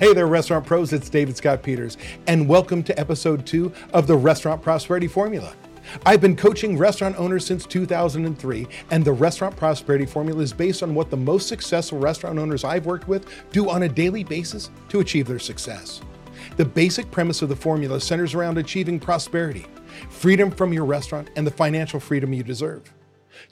[0.00, 0.94] Hey there, restaurant pros.
[0.94, 5.52] It's David Scott Peters, and welcome to episode two of the Restaurant Prosperity Formula.
[6.06, 10.94] I've been coaching restaurant owners since 2003, and the Restaurant Prosperity Formula is based on
[10.94, 15.00] what the most successful restaurant owners I've worked with do on a daily basis to
[15.00, 16.00] achieve their success.
[16.56, 19.66] The basic premise of the formula centers around achieving prosperity,
[20.08, 22.90] freedom from your restaurant, and the financial freedom you deserve.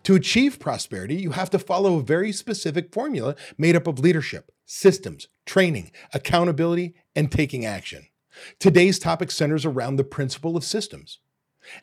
[0.04, 4.50] To achieve prosperity, you have to follow a very specific formula made up of leadership,
[4.64, 8.06] systems, training, accountability, and taking action.
[8.58, 11.18] Today's topic centers around the principle of systems.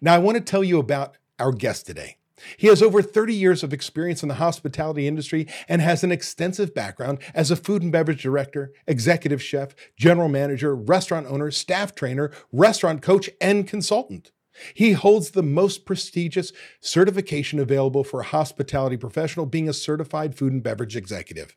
[0.01, 2.17] Now, I want to tell you about our guest today.
[2.57, 6.73] He has over 30 years of experience in the hospitality industry and has an extensive
[6.73, 12.31] background as a food and beverage director, executive chef, general manager, restaurant owner, staff trainer,
[12.51, 14.31] restaurant coach, and consultant.
[14.73, 20.53] He holds the most prestigious certification available for a hospitality professional, being a certified food
[20.53, 21.55] and beverage executive.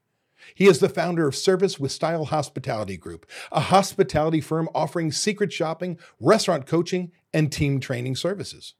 [0.55, 5.53] He is the founder of Service with Style Hospitality Group, a hospitality firm offering secret
[5.53, 8.75] shopping, restaurant coaching, and team training services.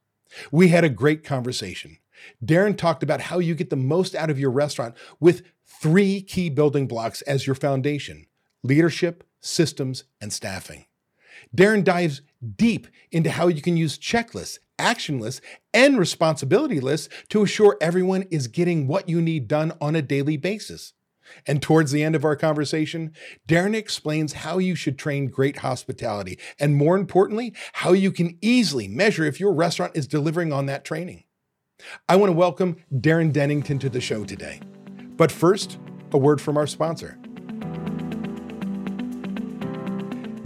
[0.51, 1.97] We had a great conversation.
[2.43, 6.49] Darren talked about how you get the most out of your restaurant with three key
[6.49, 8.25] building blocks as your foundation
[8.61, 10.85] leadership, systems, and staffing.
[11.55, 12.21] Darren dives
[12.55, 15.41] deep into how you can use checklists, action lists,
[15.73, 20.37] and responsibility lists to assure everyone is getting what you need done on a daily
[20.37, 20.93] basis.
[21.45, 23.11] And towards the end of our conversation,
[23.47, 28.87] Darren explains how you should train great hospitality, and more importantly, how you can easily
[28.87, 31.25] measure if your restaurant is delivering on that training.
[32.07, 34.59] I want to welcome Darren Denington to the show today.
[35.17, 35.77] But first,
[36.11, 37.18] a word from our sponsor.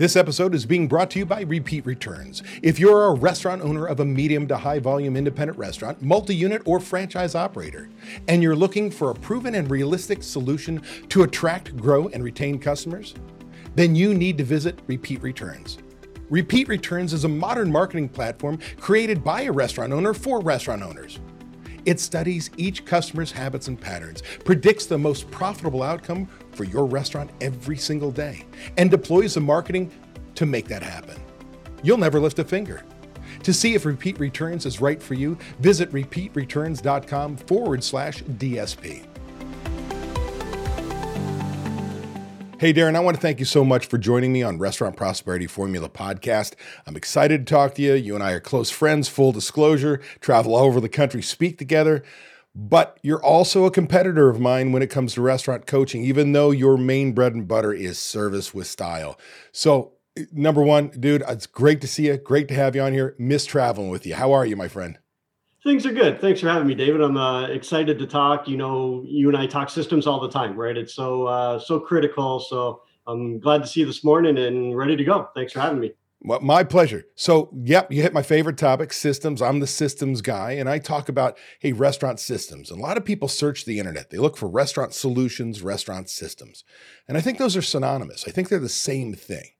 [0.03, 2.43] This episode is being brought to you by Repeat Returns.
[2.61, 6.61] If you're a restaurant owner of a medium to high volume independent restaurant, multi unit,
[6.65, 7.87] or franchise operator,
[8.27, 13.15] and you're looking for a proven and realistic solution to attract, grow, and retain customers,
[13.75, 15.77] then you need to visit Repeat Returns.
[16.29, 21.21] Repeat Returns is a modern marketing platform created by a restaurant owner for restaurant owners.
[21.85, 27.29] It studies each customer's habits and patterns, predicts the most profitable outcome for your restaurant
[27.41, 28.45] every single day,
[28.77, 29.91] and deploys the marketing
[30.35, 31.19] to make that happen.
[31.83, 32.83] You'll never lift a finger.
[33.43, 39.05] To see if Repeat Returns is right for you, visit repeatreturns.com forward slash DSP.
[42.63, 45.47] Hey, Darren, I want to thank you so much for joining me on Restaurant Prosperity
[45.47, 46.53] Formula podcast.
[46.87, 47.93] I'm excited to talk to you.
[47.93, 52.05] You and I are close friends, full disclosure, travel all over the country, speak together.
[52.55, 56.51] But you're also a competitor of mine when it comes to restaurant coaching, even though
[56.51, 59.19] your main bread and butter is service with style.
[59.51, 59.95] So,
[60.31, 62.15] number one, dude, it's great to see you.
[62.15, 63.13] Great to have you on here.
[63.19, 64.15] Miss traveling with you.
[64.15, 64.99] How are you, my friend?
[65.63, 66.19] Things are good.
[66.19, 66.99] Thanks for having me, David.
[66.99, 68.49] I'm uh, excited to talk.
[68.49, 70.75] You know, you and I talk systems all the time, right?
[70.75, 72.41] It's so uh, so critical.
[72.41, 75.29] So I'm glad to see you this morning and ready to go.
[75.33, 75.93] Thanks for having me.
[76.25, 77.05] Well, my pleasure.
[77.15, 79.41] So, yep, you hit my favorite topic, systems.
[79.41, 82.69] I'm the systems guy, and I talk about hey, restaurant systems.
[82.69, 84.09] And a lot of people search the internet.
[84.09, 86.65] They look for restaurant solutions, restaurant systems,
[87.07, 88.25] and I think those are synonymous.
[88.27, 89.51] I think they're the same thing,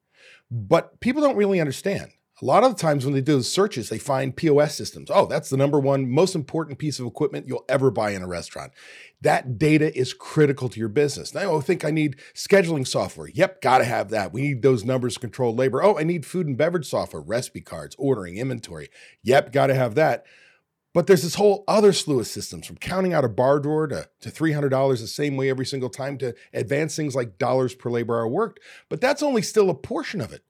[0.52, 2.12] but people don't really understand.
[2.42, 5.12] A lot of the times when they do the searches, they find POS systems.
[5.14, 8.28] Oh, that's the number one most important piece of equipment you'll ever buy in a
[8.28, 8.74] restaurant.
[9.22, 11.36] That data is critical to your business.
[11.36, 13.28] Now, I think I need scheduling software.
[13.28, 14.34] Yep, got to have that.
[14.34, 15.84] We need those numbers to control labor.
[15.84, 18.90] Oh, I need food and beverage software, recipe cards, ordering, inventory.
[19.22, 20.26] Yep, got to have that.
[20.94, 24.10] But there's this whole other slew of systems from counting out a bar drawer to,
[24.22, 28.16] to $300 the same way every single time to advanced things like dollars per labor
[28.16, 28.60] hour worked.
[28.90, 30.44] But that's only still a portion of it.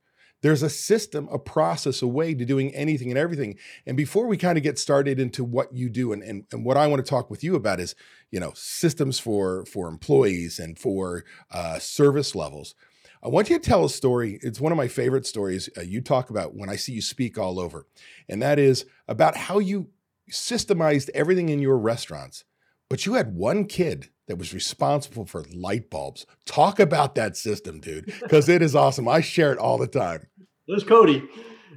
[0.44, 3.58] There's a system, a process, a way to doing anything and everything.
[3.88, 6.78] And before we kind of get started into what you do and, and, and what
[6.78, 7.96] I want to talk with you about is,
[8.30, 12.76] you know, systems for for employees and for uh, service levels.
[13.24, 14.38] I want you to tell a story.
[14.42, 17.38] It's one of my favorite stories uh, you talk about when I see you speak
[17.38, 17.88] all over.
[18.28, 19.88] And that is about how you
[20.30, 22.44] systemized everything in your restaurants,
[22.90, 26.26] but you had one kid that was responsible for light bulbs.
[26.46, 29.08] Talk about that system, dude, because it is awesome.
[29.08, 30.28] I share it all the time.
[30.68, 31.28] There's Cody.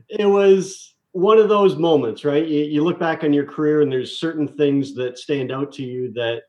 [0.09, 2.47] It was one of those moments, right?
[2.47, 5.83] You, you, look back on your career and there's certain things that stand out to
[5.83, 6.43] you that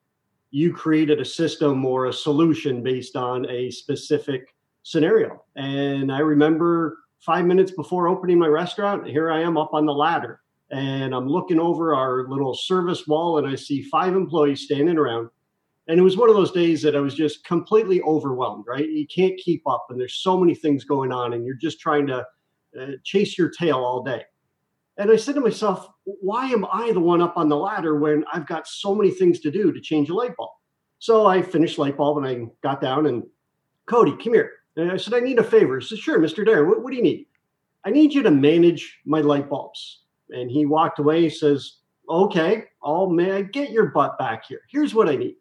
[0.51, 4.54] you created a system or a solution based on a specific
[4.84, 5.44] scenario.
[5.56, 9.94] And I remember five minutes before opening my restaurant, here I am up on the
[9.94, 14.98] ladder and I'm looking over our little service wall and I see five employees standing
[14.98, 15.30] around.
[15.88, 18.88] And it was one of those days that I was just completely overwhelmed, right?
[18.88, 22.07] You can't keep up, and there's so many things going on, and you're just trying
[22.07, 22.25] to
[22.80, 24.24] uh, chase your tail all day.
[24.98, 28.24] And I said to myself, why am I the one up on the ladder when
[28.34, 30.50] I've got so many things to do to change a light bulb?
[31.00, 33.24] So I finished light bulb and I got down and
[33.86, 34.51] Cody, come here.
[34.75, 35.80] And I said, I need a favor.
[35.80, 36.45] He said, Sure, Mr.
[36.45, 37.28] Darren, what, what do you need?
[37.86, 40.01] I need you to manage my light bulbs.
[40.30, 41.22] And he walked away.
[41.22, 41.78] He says,
[42.10, 44.62] Okay, I'll man, get your butt back here.
[44.69, 45.36] Here's what I need.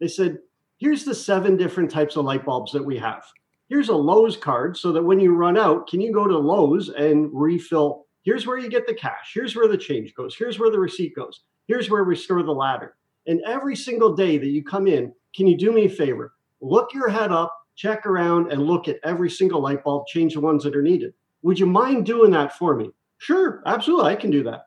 [0.00, 0.38] They said,
[0.78, 3.22] Here's the seven different types of light bulbs that we have.
[3.68, 6.88] Here's a Lowe's card so that when you run out, can you go to Lowe's
[6.88, 8.06] and refill?
[8.22, 9.32] Here's where you get the cash.
[9.34, 10.34] Here's where the change goes.
[10.34, 11.42] Here's where the receipt goes.
[11.66, 12.96] Here's where we store the ladder.
[13.26, 16.32] And every single day that you come in, can you do me a favor?
[16.60, 20.40] Look your head up, check around, and look at every single light bulb, change the
[20.40, 21.14] ones that are needed.
[21.42, 22.90] Would you mind doing that for me?
[23.18, 24.64] Sure, absolutely, I can do that.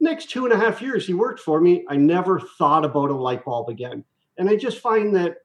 [0.00, 1.84] Next two and a half years, he worked for me.
[1.88, 4.04] I never thought about a light bulb again.
[4.38, 5.36] And I just find that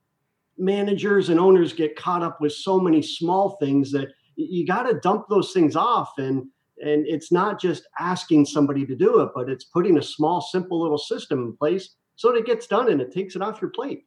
[0.58, 5.00] managers and owners get caught up with so many small things that you got to
[5.00, 6.14] dump those things off.
[6.18, 6.48] And
[6.80, 10.82] and it's not just asking somebody to do it but it's putting a small simple
[10.82, 13.72] little system in place so that it gets done and it takes it off your
[13.72, 14.06] plate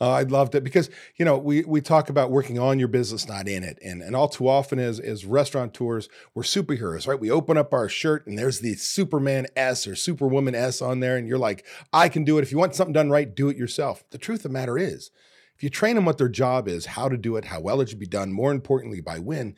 [0.00, 3.28] uh, I loved it because you know we we talk about working on your business,
[3.28, 7.18] not in it, and and all too often as as restaurateurs, we're superheroes, right?
[7.18, 11.16] We open up our shirt and there's the Superman S or Superwoman S on there,
[11.16, 12.42] and you're like, I can do it.
[12.42, 14.04] If you want something done right, do it yourself.
[14.10, 15.10] The truth of the matter is,
[15.56, 17.88] if you train them what their job is, how to do it, how well it
[17.88, 19.54] should be done, more importantly, by when,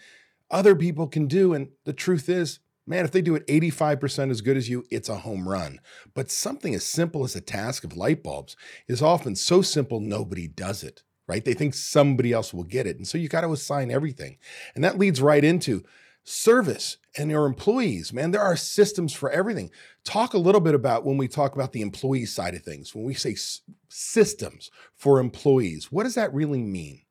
[0.50, 1.54] other people can do.
[1.54, 5.08] And the truth is, man, if they do it 85% as good as you, it's
[5.08, 5.80] a home run.
[6.14, 8.56] But something as simple as a task of light bulbs
[8.88, 11.44] is often so simple, nobody does it, right?
[11.44, 12.96] They think somebody else will get it.
[12.96, 14.38] And so you got to assign everything.
[14.74, 15.84] And that leads right into
[16.24, 18.12] service and your employees.
[18.12, 19.70] Man, there are systems for everything.
[20.04, 23.04] Talk a little bit about when we talk about the employee side of things, when
[23.04, 27.02] we say s- systems for employees, what does that really mean?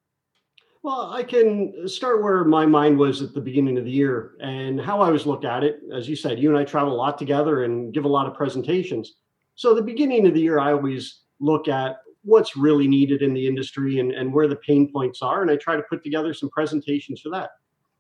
[0.86, 4.80] Well, I can start where my mind was at the beginning of the year and
[4.80, 5.80] how I was looked at it.
[5.92, 8.36] As you said, you and I travel a lot together and give a lot of
[8.36, 9.16] presentations.
[9.56, 13.48] So, the beginning of the year, I always look at what's really needed in the
[13.48, 15.42] industry and, and where the pain points are.
[15.42, 17.50] And I try to put together some presentations for that.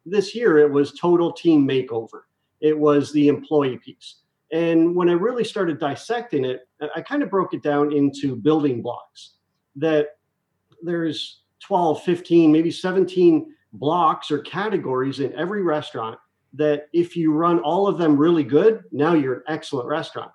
[0.05, 2.25] This year, it was total team makeover,
[2.61, 4.17] it was the employee piece.
[4.51, 8.83] And when I really started dissecting it, I kind of broke it down into building
[8.83, 9.38] blocks
[9.75, 10.09] that
[10.83, 16.19] there's 12, 15, maybe 17 blocks or categories in every restaurant
[16.53, 20.31] that if you run all of them really good, now you're an excellent restaurant.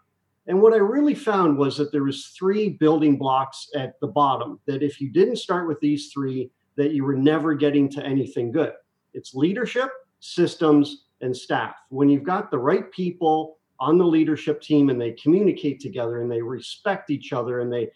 [0.48, 4.58] And what I really found was that there was three building blocks at the bottom
[4.66, 8.50] that if you didn't start with these three, that you were never getting to anything
[8.50, 8.72] good.
[9.14, 11.76] It's leadership, systems, and staff.
[11.90, 16.30] When you've got the right people on the leadership team and they communicate together and
[16.30, 17.90] they respect each other and they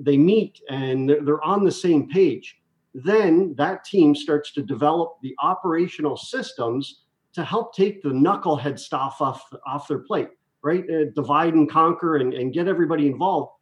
[0.00, 2.61] they meet and they're on the same page,
[2.94, 7.02] then that team starts to develop the operational systems
[7.32, 10.28] to help take the knucklehead stuff off, off their plate,
[10.62, 10.84] right?
[10.90, 13.52] Uh, divide and conquer and, and get everybody involved.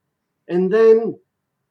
[0.48, 1.16] And then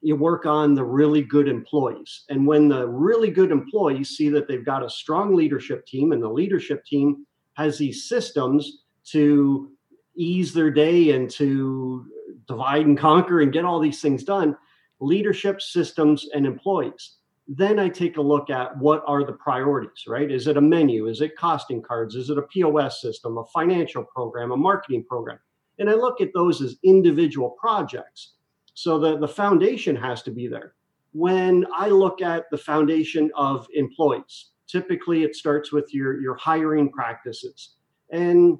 [0.01, 2.23] you work on the really good employees.
[2.29, 6.23] And when the really good employees see that they've got a strong leadership team and
[6.23, 9.71] the leadership team has these systems to
[10.15, 12.05] ease their day and to
[12.47, 14.55] divide and conquer and get all these things done
[15.01, 17.18] leadership systems and employees
[17.51, 20.29] then I take a look at what are the priorities, right?
[20.29, 21.07] Is it a menu?
[21.07, 22.13] Is it costing cards?
[22.13, 25.39] Is it a POS system, a financial program, a marketing program?
[25.79, 28.33] And I look at those as individual projects.
[28.75, 30.75] So the, the foundation has to be there.
[31.13, 36.91] When I look at the foundation of employees, typically it starts with your, your hiring
[36.91, 37.77] practices.
[38.11, 38.59] And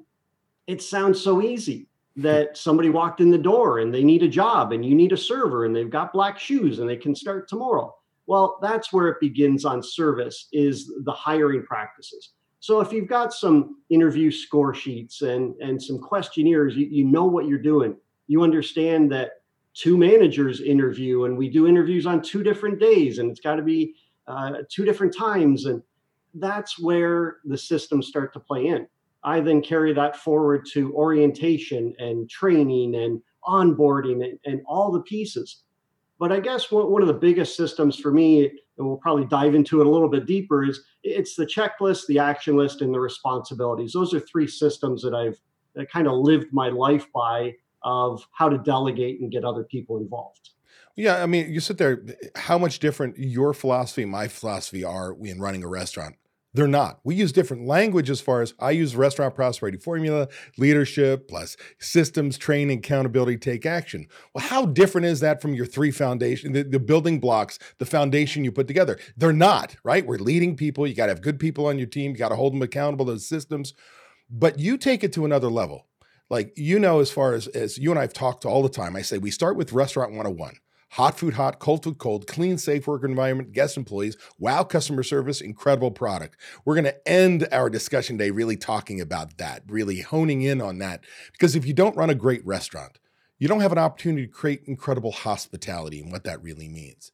[0.66, 4.72] it sounds so easy that somebody walked in the door and they need a job
[4.72, 7.94] and you need a server and they've got black shoes and they can start tomorrow
[8.30, 12.30] well, that's where it begins on service is the hiring practices.
[12.60, 17.24] So if you've got some interview score sheets and, and some questionnaires, you, you know
[17.24, 17.96] what you're doing.
[18.28, 19.42] You understand that
[19.74, 23.62] two managers interview and we do interviews on two different days and it's got to
[23.62, 23.96] be
[24.28, 25.66] uh, two different times.
[25.66, 25.82] And
[26.34, 28.86] that's where the systems start to play in.
[29.24, 35.02] I then carry that forward to orientation and training and onboarding and, and all the
[35.02, 35.64] pieces.
[36.20, 39.80] But I guess one of the biggest systems for me, and we'll probably dive into
[39.80, 43.94] it a little bit deeper, is it's the checklist, the action list, and the responsibilities.
[43.94, 45.40] Those are three systems that I've
[45.74, 49.96] that kind of lived my life by of how to delegate and get other people
[49.96, 50.50] involved.
[50.94, 55.40] Yeah, I mean, you sit there, how much different your philosophy my philosophy are in
[55.40, 56.16] running a restaurant.
[56.52, 56.98] They're not.
[57.04, 60.28] We use different language as far as I use restaurant prosperity formula,
[60.58, 64.08] leadership, plus systems, training, accountability, take action.
[64.34, 68.42] Well, how different is that from your three foundation, the, the building blocks, the foundation
[68.42, 68.98] you put together?
[69.16, 70.04] They're not, right?
[70.04, 70.86] We're leading people.
[70.86, 72.12] You got to have good people on your team.
[72.12, 73.72] You got to hold them accountable to the systems.
[74.28, 75.86] But you take it to another level.
[76.28, 78.96] Like, you know, as far as, as you and I have talked all the time,
[78.96, 80.54] I say we start with restaurant 101
[80.94, 85.40] Hot food hot, cold food cold, clean, safe work environment, guest employees, wow customer service,
[85.40, 86.36] incredible product.
[86.64, 90.78] We're going to end our discussion today really talking about that, really honing in on
[90.78, 91.04] that.
[91.30, 92.98] Because if you don't run a great restaurant,
[93.38, 97.12] you don't have an opportunity to create incredible hospitality and what that really means.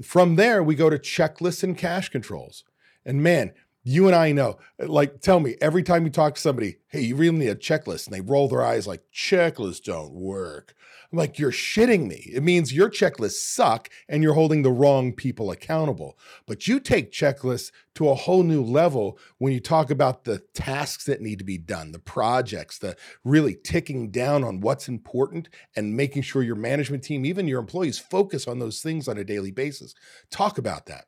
[0.00, 2.62] From there, we go to checklists and cash controls.
[3.04, 6.76] And man, you and I know, like, tell me every time you talk to somebody,
[6.88, 8.06] hey, you really need a checklist.
[8.06, 10.74] And they roll their eyes like, checklists don't work.
[11.12, 12.30] I'm like, you're shitting me.
[12.32, 16.16] It means your checklists suck and you're holding the wrong people accountable.
[16.46, 21.06] But you take checklists to a whole new level when you talk about the tasks
[21.06, 25.96] that need to be done, the projects, the really ticking down on what's important and
[25.96, 29.50] making sure your management team, even your employees, focus on those things on a daily
[29.50, 29.94] basis.
[30.30, 31.06] Talk about that.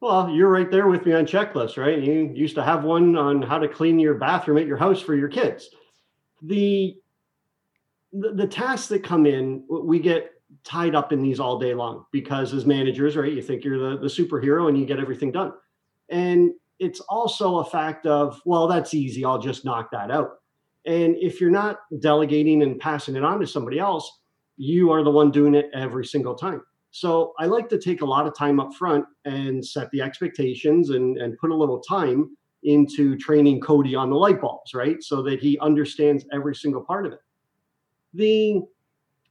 [0.00, 1.98] Well, you're right there with me on checklists, right?
[1.98, 5.14] You used to have one on how to clean your bathroom at your house for
[5.14, 5.68] your kids.
[6.42, 6.96] The
[8.12, 10.32] the, tasks that come in, we get
[10.64, 13.98] tied up in these all day long because as managers, right, you think you're the,
[13.98, 15.52] the superhero and you get everything done.
[16.08, 19.24] And it's also a fact of, well, that's easy.
[19.24, 20.30] I'll just knock that out.
[20.86, 24.10] And if you're not delegating and passing it on to somebody else,
[24.56, 26.62] you are the one doing it every single time.
[26.90, 30.90] So I like to take a lot of time up front and set the expectations
[30.90, 35.02] and, and put a little time into training Cody on the light bulbs, right?
[35.02, 37.20] So that he understands every single part of it.
[38.14, 38.62] The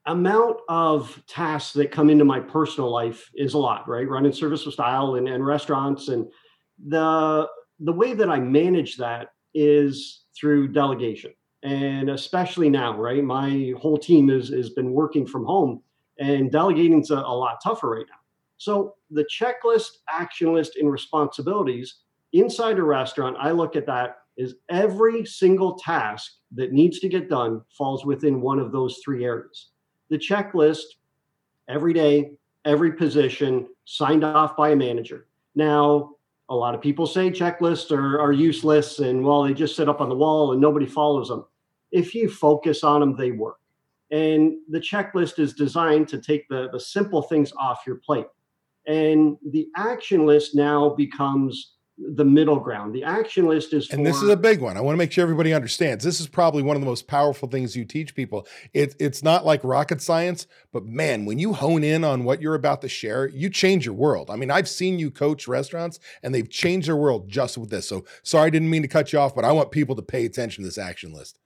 [0.05, 4.07] amount of tasks that come into my personal life is a lot, right?
[4.07, 6.07] Running service of style and, and restaurants.
[6.07, 6.27] And
[6.87, 7.47] the
[7.81, 11.31] the way that I manage that is through delegation.
[11.63, 13.23] And especially now, right?
[13.23, 15.81] My whole team is has been working from home
[16.19, 18.15] and delegating is a, a lot tougher right now.
[18.57, 22.01] So the checklist, action list, and responsibilities
[22.33, 27.29] inside a restaurant, I look at that is every single task that needs to get
[27.29, 29.69] done falls within one of those three areas.
[30.09, 30.83] The checklist,
[31.67, 32.31] every day,
[32.65, 35.27] every position, signed off by a manager.
[35.55, 36.11] Now,
[36.49, 40.01] a lot of people say checklists are, are useless and well, they just sit up
[40.01, 41.45] on the wall and nobody follows them.
[41.91, 43.58] If you focus on them, they work.
[44.11, 48.27] And the checklist is designed to take the, the simple things off your plate.
[48.87, 51.73] And the action list now becomes
[52.15, 52.93] the middle ground.
[52.93, 54.77] The action list is for, And this is a big one.
[54.77, 56.03] I want to make sure everybody understands.
[56.03, 58.47] This is probably one of the most powerful things you teach people.
[58.73, 62.55] It, it's not like rocket science, but man, when you hone in on what you're
[62.55, 64.29] about to share, you change your world.
[64.29, 67.87] I mean, I've seen you coach restaurants and they've changed their world just with this.
[67.87, 70.25] So sorry, I didn't mean to cut you off, but I want people to pay
[70.25, 71.37] attention to this action list.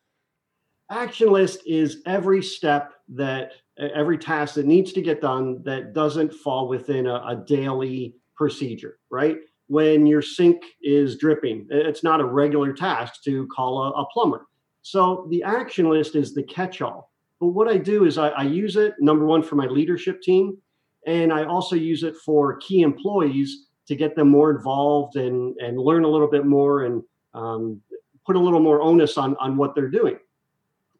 [0.94, 6.32] Action list is every step that every task that needs to get done that doesn't
[6.32, 9.38] fall within a, a daily procedure, right?
[9.66, 14.46] When your sink is dripping, it's not a regular task to call a, a plumber.
[14.84, 17.12] So the action list is the catch all.
[17.40, 20.60] But what I do is I, I use it, number one, for my leadership team.
[21.08, 25.80] And I also use it for key employees to get them more involved and, and
[25.80, 27.02] learn a little bit more and
[27.34, 27.82] um,
[28.28, 30.20] put a little more onus on, on what they're doing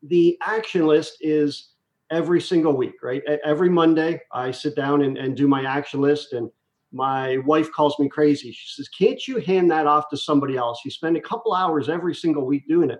[0.03, 1.69] the action list is
[2.12, 3.24] every single week, right?
[3.43, 6.33] Every Monday, I sit down and, and do my action list.
[6.33, 6.50] And
[6.91, 8.51] my wife calls me crazy.
[8.51, 10.81] She says, Can't you hand that off to somebody else?
[10.86, 13.00] You spend a couple hours every single week doing it.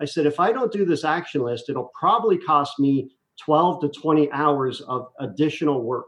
[0.00, 3.88] I said, If I don't do this action list, it'll probably cost me 12 to
[3.88, 6.06] 20 hours of additional work.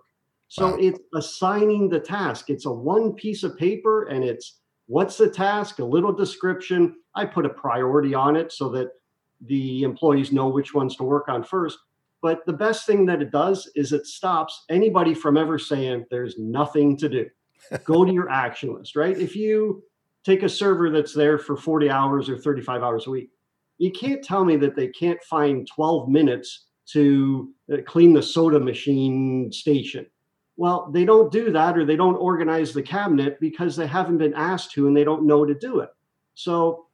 [0.49, 0.79] So wow.
[0.81, 2.51] it's assigning the task.
[2.51, 6.95] It's a one piece of paper and it's what's the task, a little description.
[7.17, 8.91] I put a priority on it so that
[9.43, 11.79] the employees know which ones to work on first.
[12.23, 16.39] But the best thing that it does is it stops anybody from ever saying there's
[16.39, 17.27] nothing to do.
[17.85, 19.17] Go to your action list, right?
[19.17, 19.83] If you
[20.25, 23.31] take a server that's there for 40 hours or 35 hours a week,
[23.79, 28.59] you can't tell me that they can't find 12 minutes to uh, clean the soda
[28.59, 30.07] machine station.
[30.57, 34.35] Well, they don't do that or they don't organize the cabinet because they haven't been
[34.35, 35.91] asked to and they don't know to do it.
[36.35, 36.86] So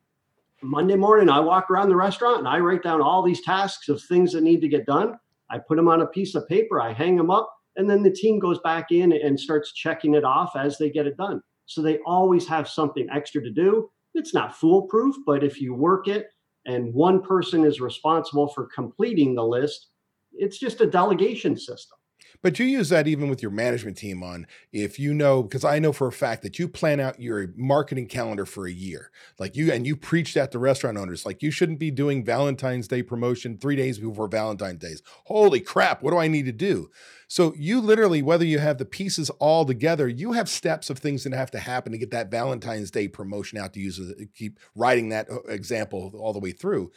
[0.65, 4.01] Monday morning, I walk around the restaurant and I write down all these tasks of
[4.01, 5.19] things that need to get done.
[5.51, 8.13] I put them on a piece of paper, I hang them up, and then the
[8.13, 11.43] team goes back in and starts checking it off as they get it done.
[11.67, 13.91] So they always have something extra to do.
[14.15, 16.29] It's not foolproof, but if you work it
[16.67, 19.89] and one person is responsible for completing the list,
[20.33, 21.99] it's just a delegation system.
[22.41, 25.79] But you use that even with your management team on if you know, because I
[25.79, 29.11] know for a fact that you plan out your marketing calendar for a year.
[29.39, 31.27] Like you, and you preach that to restaurant owners.
[31.27, 35.03] Like you shouldn't be doing Valentine's Day promotion three days before Valentine's Days.
[35.25, 36.91] Holy crap, what do I need to do?
[37.29, 41.25] So you literally, whether you have the pieces all together, you have steps of things
[41.25, 43.99] that have to happen to get that Valentine's Day promotion out to use,
[44.35, 46.93] keep writing that uh, example all the way through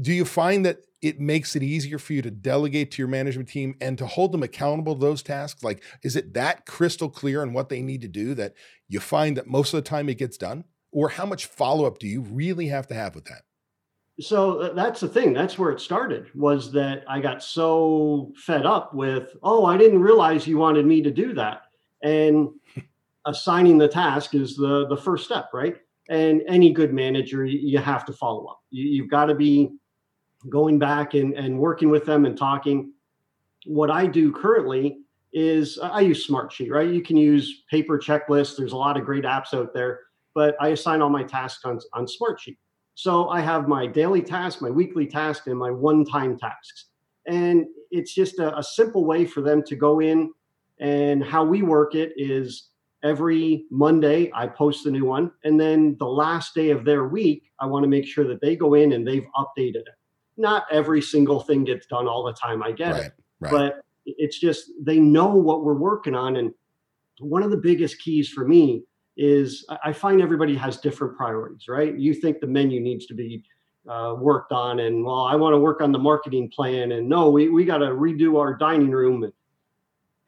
[0.00, 3.48] Do you find that it makes it easier for you to delegate to your management
[3.48, 5.64] team and to hold them accountable to those tasks?
[5.64, 8.54] Like, is it that crystal clear on what they need to do that
[8.88, 10.64] you find that most of the time it gets done?
[10.92, 13.42] Or how much follow up do you really have to have with that?
[14.20, 15.32] So uh, that's the thing.
[15.32, 20.02] That's where it started was that I got so fed up with, oh, I didn't
[20.02, 21.62] realize you wanted me to do that.
[22.02, 22.50] And
[23.24, 25.76] assigning the task is the, the first step, right?
[26.12, 28.60] And any good manager, you have to follow up.
[28.68, 29.70] You, you've got to be
[30.50, 32.92] going back and, and working with them and talking.
[33.64, 34.98] What I do currently
[35.32, 36.90] is I use Smartsheet, right?
[36.90, 38.58] You can use paper checklists.
[38.58, 40.00] There's a lot of great apps out there,
[40.34, 42.58] but I assign all my tasks on, on Smartsheet.
[42.94, 46.88] So I have my daily task, my weekly task, and my one time tasks.
[47.26, 50.30] And it's just a, a simple way for them to go in.
[50.78, 52.68] And how we work it is
[53.02, 55.30] every Monday, I post a new one.
[55.44, 58.56] And then the last day of their week, I want to make sure that they
[58.56, 59.98] go in and they've updated it.
[60.36, 62.62] Not every single thing gets done all the time.
[62.62, 63.12] I get right, it.
[63.40, 63.50] Right.
[63.50, 66.36] But it's just they know what we're working on.
[66.36, 66.52] And
[67.20, 68.84] one of the biggest keys for me
[69.16, 71.96] is I find everybody has different priorities, right?
[71.96, 73.44] You think the menu needs to be
[73.88, 77.28] uh, worked on, and well, I want to work on the marketing plan, and no,
[77.28, 79.30] we, we got to redo our dining room.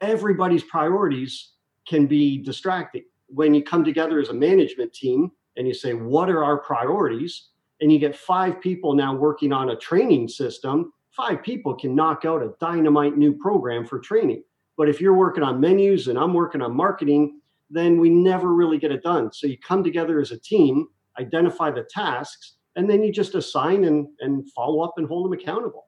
[0.01, 1.53] Everybody's priorities
[1.87, 3.03] can be distracting.
[3.27, 7.49] When you come together as a management team and you say, What are our priorities?
[7.81, 12.25] and you get five people now working on a training system, five people can knock
[12.25, 14.43] out a dynamite new program for training.
[14.77, 17.39] But if you're working on menus and I'm working on marketing,
[17.69, 19.31] then we never really get it done.
[19.31, 20.87] So you come together as a team,
[21.19, 25.39] identify the tasks, and then you just assign and, and follow up and hold them
[25.39, 25.87] accountable.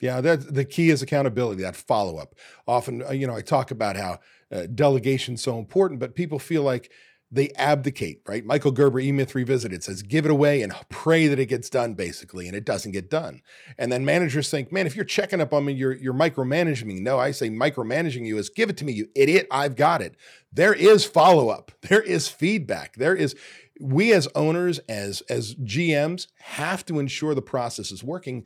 [0.00, 2.34] Yeah, that the key is accountability, that follow up.
[2.66, 4.18] Often, uh, you know, I talk about how
[4.52, 6.90] uh, delegation is so important, but people feel like
[7.34, 8.44] they abdicate, right?
[8.44, 11.94] Michael Gerber, E Myth Revisited, says, give it away and pray that it gets done,
[11.94, 13.40] basically, and it doesn't get done.
[13.76, 17.00] And then managers think, man, if you're checking up on me, you're, you're micromanaging me.
[17.00, 19.48] No, I say micromanaging you is give it to me, you idiot.
[19.50, 20.16] I've got it.
[20.52, 23.34] There is follow up, there is feedback, there is.
[23.80, 28.44] We as owners, as as GMs, have to ensure the process is working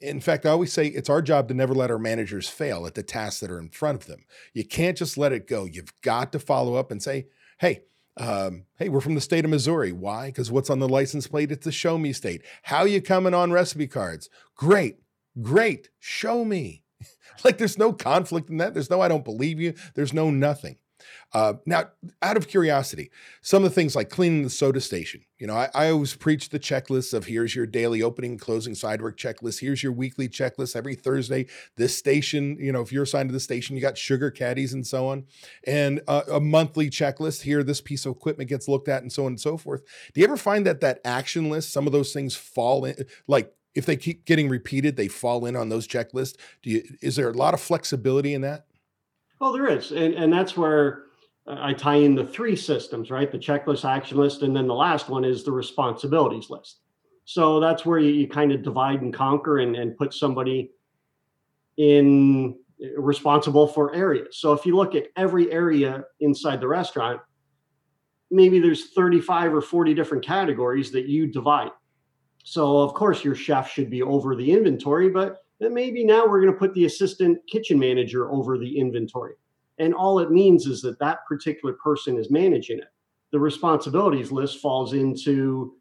[0.00, 2.94] in fact, I always say it's our job to never let our managers fail at
[2.94, 4.24] the tasks that are in front of them.
[4.54, 5.64] You can't just let it go.
[5.64, 7.26] You've got to follow up and say,
[7.58, 7.82] hey,
[8.16, 9.92] um, hey, we're from the state of Missouri.
[9.92, 10.26] Why?
[10.26, 11.52] Because what's on the license plate?
[11.52, 12.42] It's the show me state.
[12.62, 14.28] How you coming on recipe cards?
[14.54, 14.98] Great,
[15.40, 15.88] great.
[15.98, 16.84] Show me.
[17.44, 18.74] like there's no conflict in that.
[18.74, 19.74] There's no I don't believe you.
[19.94, 20.76] There's no nothing.
[21.34, 21.84] Uh, now,
[22.20, 25.22] out of curiosity, some of the things like cleaning the soda station.
[25.38, 29.00] You know, I, I always preach the checklist of here's your daily opening, closing, side
[29.00, 29.60] work checklist.
[29.60, 31.46] Here's your weekly checklist every Thursday.
[31.76, 34.86] This station, you know, if you're assigned to the station, you got sugar caddies and
[34.86, 35.24] so on,
[35.66, 37.42] and uh, a monthly checklist.
[37.42, 39.82] Here, this piece of equipment gets looked at, and so on and so forth.
[40.12, 42.94] Do you ever find that that action list, some of those things fall in,
[43.26, 46.36] like if they keep getting repeated, they fall in on those checklists?
[46.62, 46.82] Do you?
[47.00, 48.66] Is there a lot of flexibility in that?
[49.40, 51.04] Well, there is, and and that's where
[51.46, 53.30] I tie in the three systems, right?
[53.30, 56.80] The checklist, action list, and then the last one is the responsibilities list.
[57.24, 60.70] So that's where you, you kind of divide and conquer and, and put somebody
[61.76, 62.56] in
[62.96, 64.38] responsible for areas.
[64.38, 67.20] So if you look at every area inside the restaurant,
[68.30, 71.70] maybe there's 35 or 40 different categories that you divide.
[72.44, 76.40] So of course your chef should be over the inventory, but then maybe now we're
[76.40, 79.34] going to put the assistant kitchen manager over the inventory
[79.82, 82.92] and all it means is that that particular person is managing it.
[83.32, 85.74] The responsibilities list falls into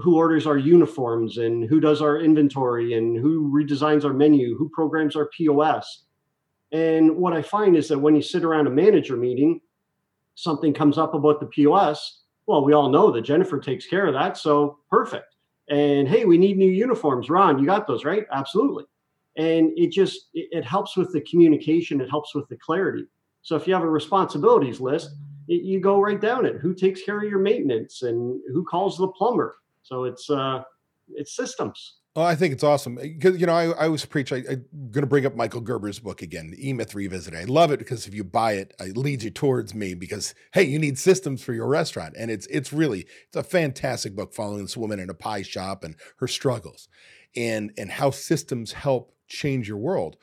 [0.00, 4.70] who orders our uniforms and who does our inventory and who redesigns our menu, who
[4.70, 6.04] programs our POS.
[6.72, 9.60] And what I find is that when you sit around a manager meeting,
[10.34, 12.22] something comes up about the POS.
[12.46, 14.38] Well, we all know that Jennifer takes care of that.
[14.38, 15.36] So perfect.
[15.68, 17.28] And hey, we need new uniforms.
[17.28, 18.24] Ron, you got those, right?
[18.32, 18.84] Absolutely
[19.36, 23.04] and it just it, helps with the communication it helps with the clarity.
[23.42, 25.10] So if you have a responsibilities list
[25.48, 26.56] it, you go right down it.
[26.56, 29.56] Who takes care of your maintenance and who calls the plumber?
[29.82, 30.62] So it's uh
[31.08, 31.96] it's systems.
[32.16, 32.96] Oh, I think it's awesome.
[32.96, 34.32] Because you know I, I always preach.
[34.32, 37.38] I, am going to bring up Michael Gerber's book again, E Myth Revisited.
[37.38, 40.64] I love it because if you buy it, it leads you towards me because hey,
[40.64, 44.62] you need systems for your restaurant, and it's it's really it's a fantastic book following
[44.62, 46.88] this woman in a pie shop and her struggles,
[47.36, 50.16] and and how systems help change your world.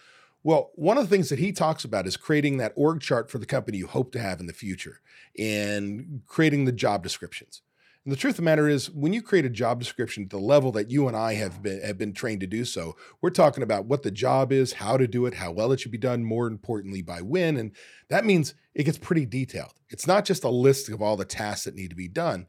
[0.43, 3.39] Well, one of the things that he talks about is creating that org chart for
[3.39, 5.01] the company you hope to have in the future
[5.37, 7.61] and creating the job descriptions.
[8.05, 10.37] And the truth of the matter is, when you create a job description at the
[10.37, 13.63] level that you and I have been have been trained to do so, we're talking
[13.63, 16.23] about what the job is, how to do it, how well it should be done,
[16.23, 17.57] more importantly, by when.
[17.57, 17.73] And
[18.07, 19.73] that means it gets pretty detailed.
[19.89, 22.47] It's not just a list of all the tasks that need to be done.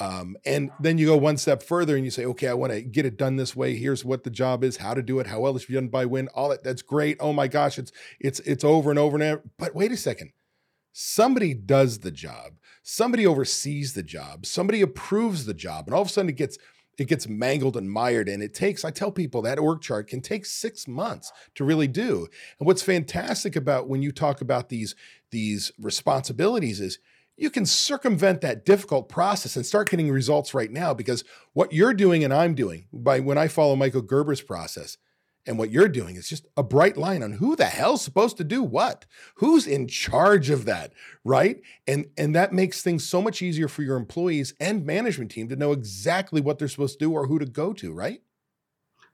[0.00, 2.80] Um, and then you go one step further and you say, okay, I want to
[2.80, 3.76] get it done this way.
[3.76, 5.88] Here's what the job is, how to do it, how well it should be done
[5.88, 6.64] by when, all that.
[6.64, 7.18] That's great.
[7.20, 9.42] Oh my gosh, it's it's it's over and over and over.
[9.58, 10.32] But wait a second.
[10.92, 16.08] Somebody does the job, somebody oversees the job, somebody approves the job, and all of
[16.08, 16.58] a sudden it gets
[16.98, 20.20] it gets mangled and mired and it takes i tell people that org chart can
[20.20, 24.94] take six months to really do and what's fantastic about when you talk about these
[25.30, 26.98] these responsibilities is
[27.40, 31.24] you can circumvent that difficult process and start getting results right now because
[31.54, 34.98] what you're doing and i'm doing by when i follow michael gerber's process
[35.46, 38.44] and what you're doing is just a bright line on who the hell's supposed to
[38.44, 39.06] do what.
[39.36, 40.92] Who's in charge of that
[41.24, 41.60] right?
[41.86, 45.56] And and that makes things so much easier for your employees and management team to
[45.56, 48.22] know exactly what they're supposed to do or who to go to right?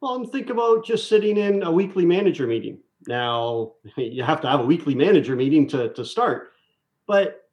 [0.00, 2.80] Well and think about just sitting in a weekly manager meeting.
[3.06, 6.52] Now you have to have a weekly manager meeting to to start.
[7.06, 7.45] But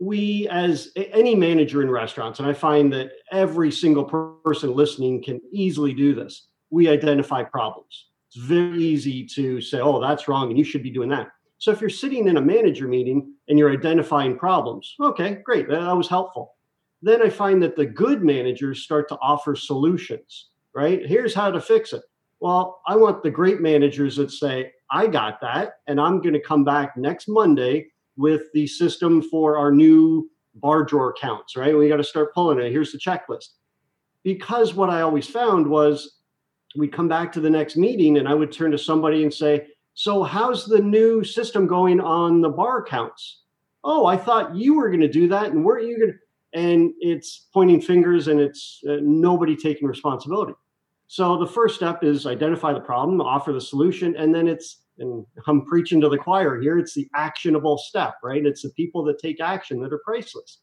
[0.00, 4.04] we as any manager in restaurants and i find that every single
[4.42, 10.00] person listening can easily do this we identify problems it's very easy to say, oh,
[10.00, 11.28] that's wrong and you should be doing that.
[11.58, 15.96] So if you're sitting in a manager meeting and you're identifying problems, okay, great, that
[15.96, 16.54] was helpful.
[17.02, 21.04] Then I find that the good managers start to offer solutions, right?
[21.04, 22.02] Here's how to fix it.
[22.38, 26.40] Well, I want the great managers that say, I got that, and I'm going to
[26.40, 31.76] come back next Monday with the system for our new bar drawer counts, right?
[31.76, 32.70] We got to start pulling it.
[32.70, 33.50] Here's the checklist.
[34.22, 36.18] Because what I always found was
[36.76, 39.68] we'd come back to the next meeting and I would turn to somebody and say,
[39.94, 43.42] So, how's the new system going on the bar counts?
[43.82, 45.52] Oh, I thought you were going to do that.
[45.52, 46.18] And weren't you going to?
[46.52, 50.54] And it's pointing fingers and it's uh, nobody taking responsibility.
[51.06, 55.26] So, the first step is identify the problem, offer the solution, and then it's, and
[55.46, 58.44] I'm preaching to the choir here, it's the actionable step, right?
[58.44, 60.58] It's the people that take action that are priceless.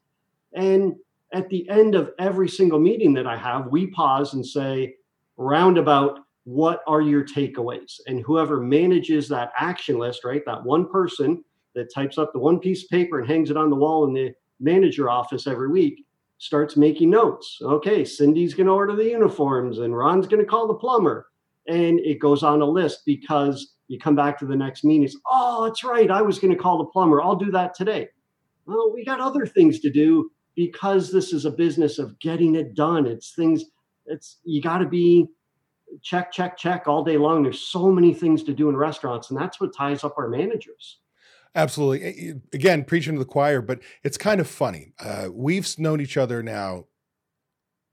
[0.53, 0.95] And
[1.33, 4.95] at the end of every single meeting that I have, we pause and say,
[5.37, 11.43] roundabout what are your takeaways and whoever manages that action list right that one person
[11.75, 14.13] that types up the one piece of paper and hangs it on the wall in
[14.13, 16.05] the manager office every week
[16.37, 20.67] starts making notes okay cindy's going to order the uniforms and ron's going to call
[20.67, 21.27] the plumber
[21.67, 25.17] and it goes on a list because you come back to the next meeting It's,
[25.29, 28.09] oh that's right i was going to call the plumber i'll do that today
[28.65, 32.75] well we got other things to do because this is a business of getting it
[32.75, 33.65] done it's things
[34.05, 35.27] it's you got to be
[36.01, 37.43] check, check, check all day long.
[37.43, 40.99] There's so many things to do in restaurants, and that's what ties up our managers.
[41.55, 42.35] Absolutely.
[42.53, 44.93] Again, preaching to the choir, but it's kind of funny.
[44.99, 46.85] Uh, we've known each other now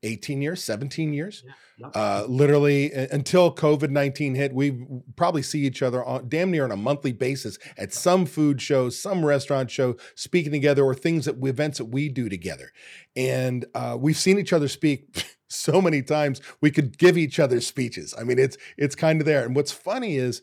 [0.04, 1.42] 18 years, 17 years.
[1.76, 4.86] Yeah, uh, literally until COVID 19 hit, we
[5.16, 8.90] probably see each other on, damn near on a monthly basis at some food show,
[8.90, 12.70] some restaurant show, speaking together, or things that events that we do together.
[13.16, 16.40] And uh, we've seen each other speak so many times.
[16.60, 18.14] We could give each other speeches.
[18.16, 19.44] I mean, it's it's kind of there.
[19.44, 20.42] And what's funny is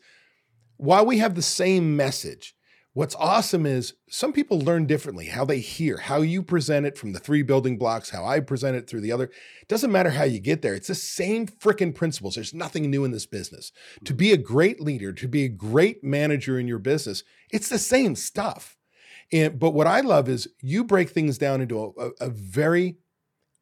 [0.76, 2.54] while we have the same message,
[2.94, 7.14] What's awesome is some people learn differently how they hear, how you present it from
[7.14, 9.30] the three building blocks, how I present it through the other.
[9.66, 10.74] Doesn't matter how you get there.
[10.74, 12.34] It's the same freaking principles.
[12.34, 13.72] There's nothing new in this business.
[14.04, 17.78] To be a great leader, to be a great manager in your business, it's the
[17.78, 18.76] same stuff.
[19.32, 22.98] And but what I love is you break things down into a, a very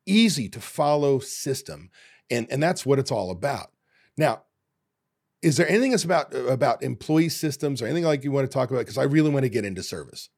[0.07, 1.91] easy to follow system.
[2.31, 3.71] And, and that's what it's all about.
[4.17, 4.43] Now,
[5.43, 8.71] is there anything that's about about employee systems or anything like you want to talk
[8.71, 8.81] about?
[8.81, 10.29] Because I really want to get into service.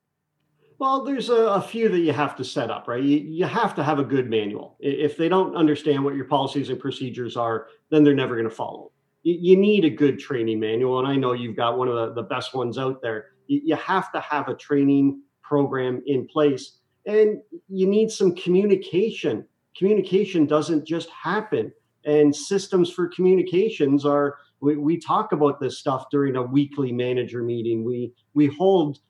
[0.79, 3.03] Well, there's a, a, few that you have to set up, right?
[3.03, 4.77] You, you have to have a good manual.
[4.81, 8.55] If they don't understand what your policies and procedures are, then they're never going to
[8.55, 8.91] follow.
[9.23, 12.21] You, you, need a good training manual, and I know you've got one of the,
[12.21, 13.27] the best ones out there.
[13.47, 19.47] You, you have to have a training program in place, and you need some communication.
[19.77, 21.73] Communication doesn't just happen,
[22.05, 27.43] and systems for communications are we, we talk about this stuff during a weekly manager
[27.43, 27.85] meeting.
[27.85, 29.01] We we hold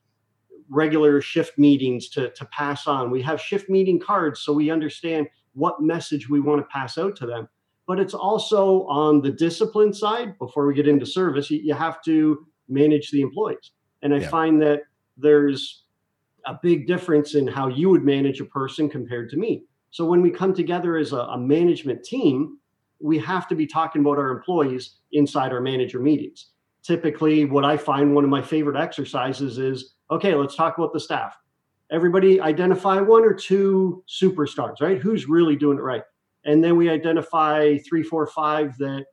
[0.69, 3.11] regular shift meetings to, to pass on.
[3.11, 7.15] We have shift meeting cards so we understand what message we want to pass out
[7.17, 7.47] to them.
[7.85, 12.01] But it's also on the discipline side, before we get into service, you, you have
[12.03, 13.71] to manage the employees.
[14.01, 14.29] And I yeah.
[14.29, 14.83] find that
[15.17, 15.83] there's
[16.45, 19.65] a big difference in how you would manage a person compared to me.
[19.91, 22.57] So when we come together as a, a management team,
[23.03, 26.51] we have to be talking about our employees inside our manager meetings.
[26.83, 30.99] Typically, what I find one of my favorite exercises is okay, let's talk about the
[30.99, 31.35] staff.
[31.91, 34.99] Everybody identify one or two superstars, right?
[34.99, 36.03] Who's really doing it right?
[36.45, 39.05] And then we identify three, four, five that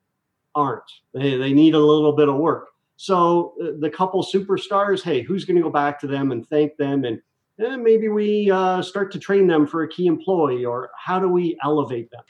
[0.54, 0.90] aren't.
[1.14, 2.68] They, they need a little bit of work.
[2.96, 6.76] So uh, the couple superstars, hey, who's going to go back to them and thank
[6.76, 7.20] them and
[7.60, 11.28] eh, maybe we uh, start to train them for a key employee, or how do
[11.28, 12.22] we elevate them?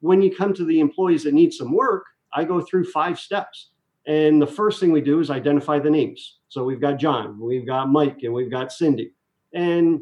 [0.00, 3.70] When you come to the employees that need some work, I go through five steps.
[4.06, 6.38] And the first thing we do is identify the names.
[6.48, 9.12] So we've got John, we've got Mike, and we've got Cindy.
[9.54, 10.00] And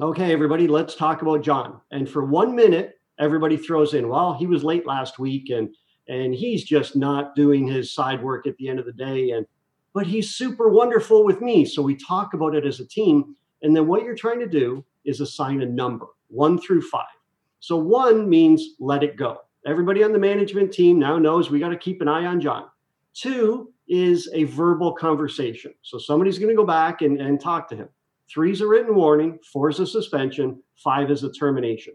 [0.00, 1.80] okay, everybody, let's talk about John.
[1.90, 5.74] And for one minute, everybody throws in, well, he was late last week and
[6.08, 9.30] and he's just not doing his side work at the end of the day.
[9.30, 9.46] And
[9.94, 11.64] but he's super wonderful with me.
[11.64, 13.36] So we talk about it as a team.
[13.62, 17.06] And then what you're trying to do is assign a number, one through five.
[17.60, 19.38] So one means let it go.
[19.66, 22.64] Everybody on the management team now knows we got to keep an eye on John.
[23.14, 25.74] Two is a verbal conversation.
[25.82, 27.88] So somebody's going to go back and, and talk to him.
[28.32, 31.94] Three is a written warning, four is a suspension, five is a termination.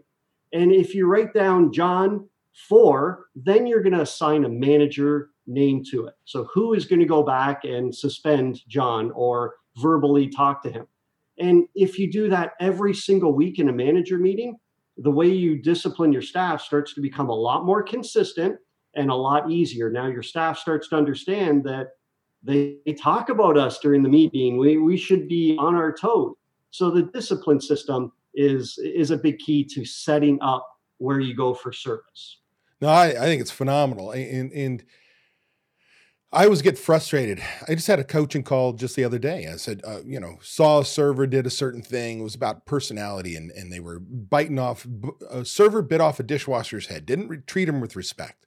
[0.52, 2.28] And if you write down John
[2.68, 6.14] four, then you're going to assign a manager name to it.
[6.24, 10.86] So who is going to go back and suspend John or verbally talk to him?
[11.38, 14.58] And if you do that every single week in a manager meeting,
[14.98, 18.56] the way you discipline your staff starts to become a lot more consistent
[18.94, 19.90] and a lot easier.
[19.90, 21.88] Now your staff starts to understand that
[22.42, 24.56] they, they talk about us during the meeting.
[24.56, 26.34] We, we should be on our toes.
[26.70, 31.54] So the discipline system is is a big key to setting up where you go
[31.54, 32.40] for service.
[32.80, 34.10] No, I, I think it's phenomenal.
[34.10, 34.84] And and
[36.36, 37.42] I always get frustrated.
[37.66, 39.48] I just had a coaching call just the other day.
[39.50, 42.20] I said, uh, you know, saw a server did a certain thing.
[42.20, 44.86] It was about personality, and and they were biting off
[45.30, 47.06] a server bit off a dishwasher's head.
[47.06, 48.46] Didn't re- treat him with respect.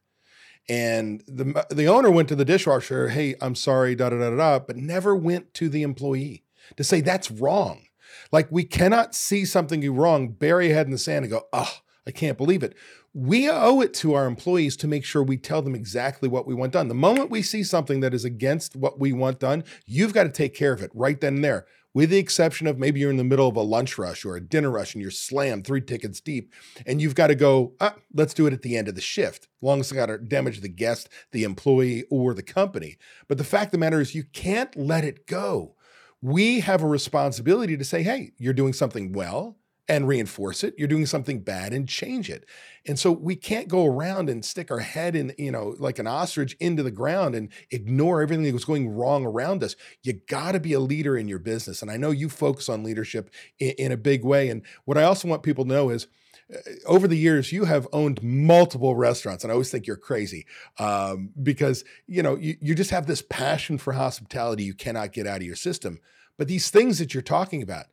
[0.70, 4.60] And the the owner went to the dishwasher, hey, I'm sorry, da da da da,
[4.60, 6.44] but never went to the employee
[6.78, 7.88] to say that's wrong.
[8.32, 11.80] Like we cannot see something wrong, bury a head in the sand and go, oh,
[12.06, 12.76] I can't believe it.
[13.14, 16.54] We owe it to our employees to make sure we tell them exactly what we
[16.54, 16.88] want done.
[16.88, 20.30] The moment we see something that is against what we want done, you've got to
[20.30, 23.18] take care of it right then and there with the exception of maybe you're in
[23.18, 26.22] the middle of a lunch rush or a dinner rush and you're slammed three tickets
[26.22, 26.54] deep
[26.86, 29.48] and you've got to go, ah, let's do it at the end of the shift,
[29.62, 32.98] long as it's to damage the guest, the employee, or the company.
[33.28, 35.76] But the fact of the matter is, you can't let it go.
[36.22, 39.58] We have a responsibility to say, hey, you're doing something well
[39.90, 40.76] and reinforce it.
[40.78, 42.46] You're doing something bad and change it.
[42.86, 46.08] And so we can't go around and stick our head in, you know, like an
[46.08, 49.76] ostrich into the ground and ignore everything that was going wrong around us.
[50.04, 51.82] You got to be a leader in your business.
[51.82, 54.50] And I know you focus on leadership in, in a big way.
[54.50, 56.08] And what I also want people to know is,
[56.54, 60.48] uh, over the years you have owned multiple restaurants and i always think you're crazy
[60.80, 65.28] um, because you know you, you just have this passion for hospitality you cannot get
[65.28, 66.00] out of your system
[66.40, 67.86] but these things that you're talking about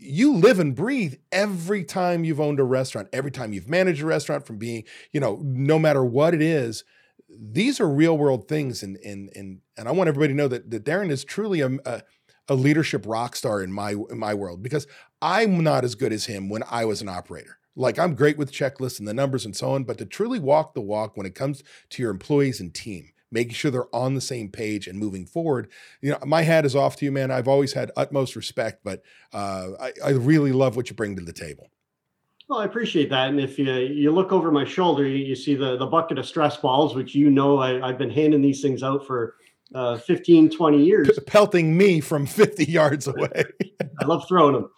[0.00, 4.06] you live and breathe every time you've owned a restaurant, every time you've managed a
[4.06, 6.84] restaurant from being, you know, no matter what it is,
[7.28, 8.82] these are real world things.
[8.82, 11.70] And, and, and, and I want everybody to know that, that Darren is truly a,
[11.84, 12.02] a,
[12.48, 14.86] a leadership rock star in my, in my world because
[15.22, 17.58] I'm not as good as him when I was an operator.
[17.76, 20.74] Like I'm great with checklists and the numbers and so on, but to truly walk
[20.74, 24.20] the walk when it comes to your employees and team, making sure they're on the
[24.20, 25.68] same page and moving forward.
[26.00, 27.30] You know, my hat is off to you, man.
[27.30, 31.22] I've always had utmost respect, but uh, I, I really love what you bring to
[31.22, 31.68] the table.
[32.48, 33.28] Well, I appreciate that.
[33.28, 36.26] And if you you look over my shoulder, you, you see the the bucket of
[36.26, 39.36] stress balls, which you know I, have been handing these things out for
[39.72, 41.18] uh, 15, 20 years.
[41.26, 43.44] Pelting me from 50 yards away.
[44.00, 44.70] I love throwing them.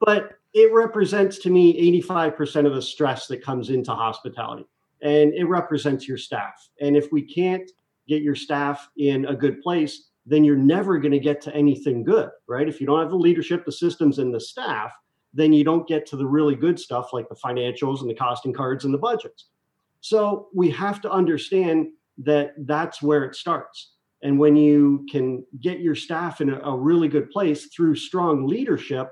[0.00, 4.66] But it represents to me 85% of the stress that comes into hospitality.
[5.02, 6.68] And it represents your staff.
[6.80, 7.70] And if we can't
[8.06, 12.02] get your staff in a good place, then you're never going to get to anything
[12.02, 12.68] good, right?
[12.68, 14.92] If you don't have the leadership, the systems, and the staff,
[15.32, 18.52] then you don't get to the really good stuff like the financials and the costing
[18.52, 19.46] cards and the budgets.
[20.00, 21.88] So we have to understand
[22.18, 23.92] that that's where it starts.
[24.22, 28.46] And when you can get your staff in a, a really good place through strong
[28.46, 29.10] leadership,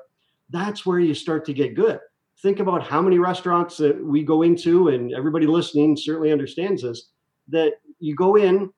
[0.50, 1.98] that's where you start to get good.
[2.40, 7.10] Think about how many restaurants that we go into, and everybody listening certainly understands this
[7.48, 8.70] that you go in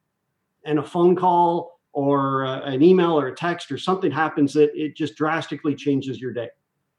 [0.65, 4.71] and a phone call or uh, an email or a text or something happens that
[4.75, 6.49] it just drastically changes your day.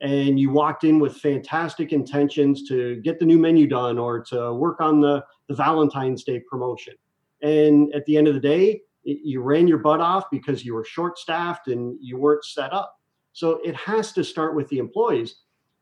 [0.01, 4.53] And you walked in with fantastic intentions to get the new menu done or to
[4.53, 6.93] work on the, the valentine's day promotion.
[7.41, 10.73] And at the end of the day it, you ran your butt off because you
[10.73, 12.97] were short staffed and you weren't set up.
[13.33, 15.35] So it has to start with the employees.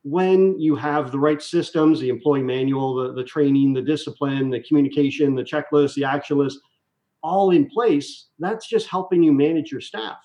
[0.04, 4.60] When you have the right systems the employee manual the, the training the discipline the
[4.60, 6.60] communication the checklist the action list
[7.23, 10.17] all in place, that's just helping you manage your staff.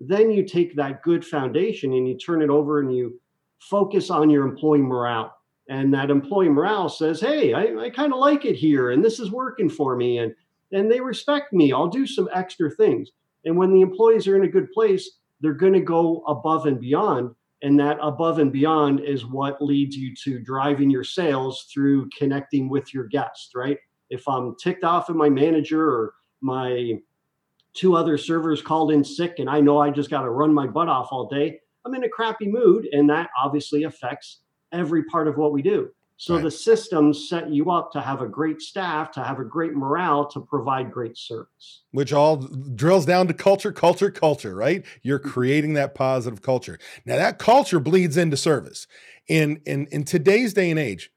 [0.00, 3.20] Then you take that good foundation and you turn it over and you
[3.60, 5.34] focus on your employee morale.
[5.68, 9.18] And that employee morale says, Hey, I, I kind of like it here and this
[9.18, 10.18] is working for me.
[10.18, 10.34] And,
[10.72, 11.72] and they respect me.
[11.72, 13.10] I'll do some extra things.
[13.44, 16.80] And when the employees are in a good place, they're going to go above and
[16.80, 22.10] beyond And that above and beyond is what leads you to driving your sales through
[22.16, 23.78] connecting with your guest, right?
[24.10, 26.14] If I'm ticked off at my manager or
[26.46, 27.00] my
[27.74, 30.66] two other servers called in sick and I know I just got to run my
[30.66, 32.88] butt off all day, I'm in a crappy mood.
[32.92, 34.40] And that obviously affects
[34.72, 35.90] every part of what we do.
[36.18, 36.44] So right.
[36.44, 40.26] the systems set you up to have a great staff, to have a great morale,
[40.28, 41.82] to provide great service.
[41.90, 44.82] Which all drills down to culture, culture, culture, right?
[45.02, 45.28] You're mm-hmm.
[45.28, 46.78] creating that positive culture.
[47.04, 48.86] Now that culture bleeds into service.
[49.28, 51.10] In in in today's day and age,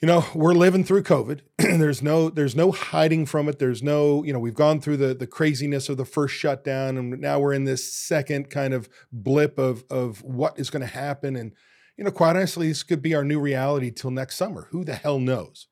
[0.00, 1.40] you know, we're living through COVID.
[1.58, 3.58] there's no there's no hiding from it.
[3.58, 7.20] There's no, you know, we've gone through the the craziness of the first shutdown and
[7.20, 11.36] now we're in this second kind of blip of of what is going to happen
[11.36, 11.52] and
[11.96, 14.68] you know, quite honestly, this could be our new reality till next summer.
[14.70, 15.68] Who the hell knows?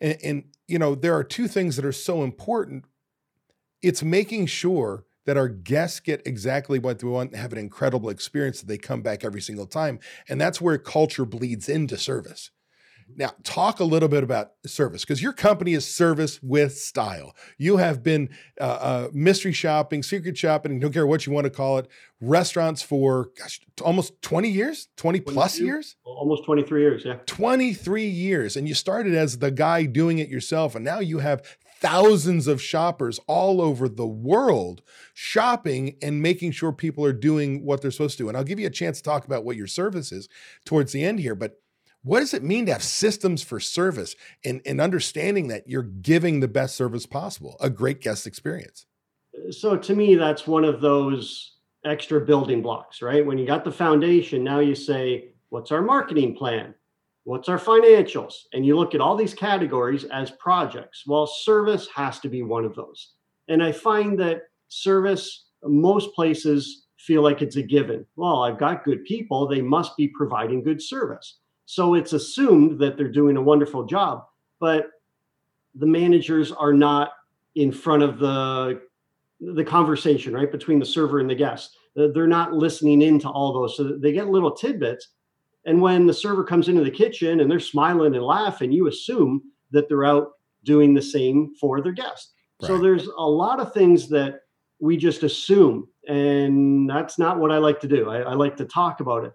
[0.00, 2.84] And, and, you know, there are two things that are so important.
[3.80, 8.10] It's making sure that our guests get exactly what they want, and have an incredible
[8.10, 10.00] experience, that they come back every single time.
[10.28, 12.50] And that's where culture bleeds into service.
[13.16, 17.34] Now, talk a little bit about service because your company is service with style.
[17.58, 21.50] You have been uh, uh, mystery shopping, secret shopping, don't care what you want to
[21.50, 21.88] call it,
[22.20, 25.96] restaurants for gosh, almost 20 years, 20 plus years?
[26.04, 27.16] Almost 23 years, yeah.
[27.26, 28.56] 23 years.
[28.56, 30.74] And you started as the guy doing it yourself.
[30.74, 31.42] And now you have
[31.82, 34.82] thousands of shoppers all over the world
[35.14, 38.28] shopping and making sure people are doing what they're supposed to do.
[38.28, 40.28] And I'll give you a chance to talk about what your service is
[40.64, 41.34] towards the end here.
[41.34, 41.61] But
[42.02, 46.40] what does it mean to have systems for service and, and understanding that you're giving
[46.40, 48.86] the best service possible, a great guest experience?
[49.50, 53.24] So, to me, that's one of those extra building blocks, right?
[53.24, 56.74] When you got the foundation, now you say, what's our marketing plan?
[57.24, 58.34] What's our financials?
[58.52, 61.04] And you look at all these categories as projects.
[61.06, 63.12] Well, service has to be one of those.
[63.48, 68.06] And I find that service, most places feel like it's a given.
[68.16, 71.38] Well, I've got good people, they must be providing good service.
[71.66, 74.24] So it's assumed that they're doing a wonderful job,
[74.60, 74.86] but
[75.74, 77.12] the managers are not
[77.54, 78.80] in front of the
[79.40, 81.76] the conversation right between the server and the guest.
[81.96, 85.08] They're not listening into all those, so they get little tidbits.
[85.66, 89.42] And when the server comes into the kitchen and they're smiling and laughing, you assume
[89.72, 90.32] that they're out
[90.64, 92.32] doing the same for their guest.
[92.60, 92.68] Right.
[92.68, 94.40] So there's a lot of things that
[94.80, 98.10] we just assume, and that's not what I like to do.
[98.10, 99.32] I, I like to talk about it.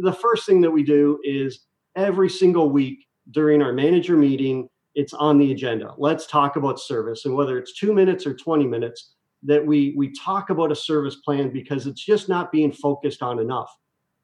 [0.00, 1.66] The first thing that we do is
[1.98, 5.92] every single week during our manager meeting, it's on the agenda.
[5.98, 7.26] Let's talk about service.
[7.26, 9.10] And whether it's two minutes or 20 minutes,
[9.42, 13.38] that we we talk about a service plan because it's just not being focused on
[13.38, 13.70] enough.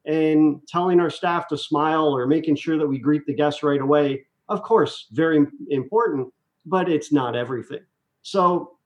[0.05, 3.81] And telling our staff to smile or making sure that we greet the guests right
[3.81, 6.31] away, of course, very important,
[6.65, 7.79] but it's not everything.
[8.21, 8.77] So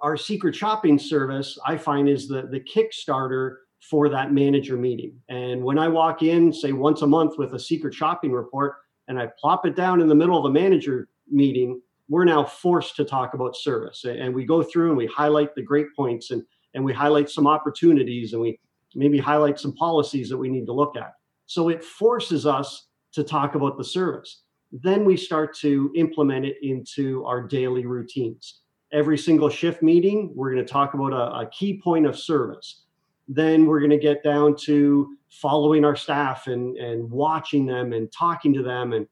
[0.00, 5.18] our secret shopping service, I find, is the the Kickstarter for that manager meeting.
[5.28, 8.76] And when I walk in, say once a month with a secret shopping report,
[9.08, 12.94] and I plop it down in the middle of a manager meeting, we're now forced
[12.96, 14.04] to talk about service.
[14.04, 16.42] And we go through and we highlight the great points and,
[16.74, 18.58] and we highlight some opportunities and we
[18.94, 21.14] maybe highlight some policies that we need to look at.
[21.46, 24.42] So it forces us to talk about the service.
[24.70, 28.60] Then we start to implement it into our daily routines.
[28.92, 32.81] Every single shift meeting, we're going to talk about a, a key point of service
[33.28, 38.12] then we're going to get down to following our staff and and watching them and
[38.12, 39.06] talking to them and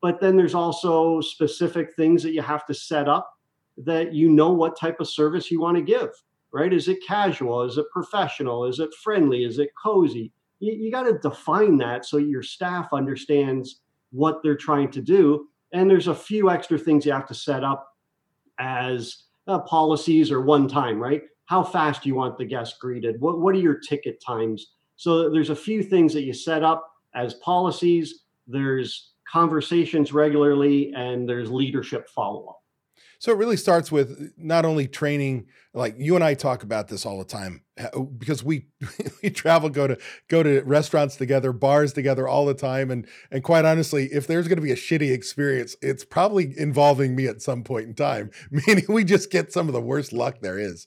[0.00, 3.32] but then there's also specific things that you have to set up
[3.76, 6.10] that you know what type of service you want to give
[6.54, 6.72] right?
[6.72, 7.62] Is it casual?
[7.62, 8.64] Is it professional?
[8.64, 9.44] Is it friendly?
[9.44, 10.32] Is it cozy?
[10.60, 13.80] You, you got to define that so your staff understands
[14.12, 15.48] what they're trying to do.
[15.72, 17.96] And there's a few extra things you have to set up
[18.60, 23.20] as uh, policies or one time right how fast do you want the guest greeted?
[23.20, 24.72] What, what are your ticket times?
[24.96, 28.24] So there's a few things that you set up as policies.
[28.46, 32.60] There's conversations regularly and there's leadership follow-up.
[33.18, 37.06] So it really starts with not only training, like you and I talk about this
[37.06, 38.66] all the time uh, because we
[39.22, 39.96] we travel, go to
[40.28, 44.46] go to restaurants together, bars together all the time, and and quite honestly, if there's
[44.46, 48.30] going to be a shitty experience, it's probably involving me at some point in time.
[48.50, 50.86] Meaning we just get some of the worst luck there is.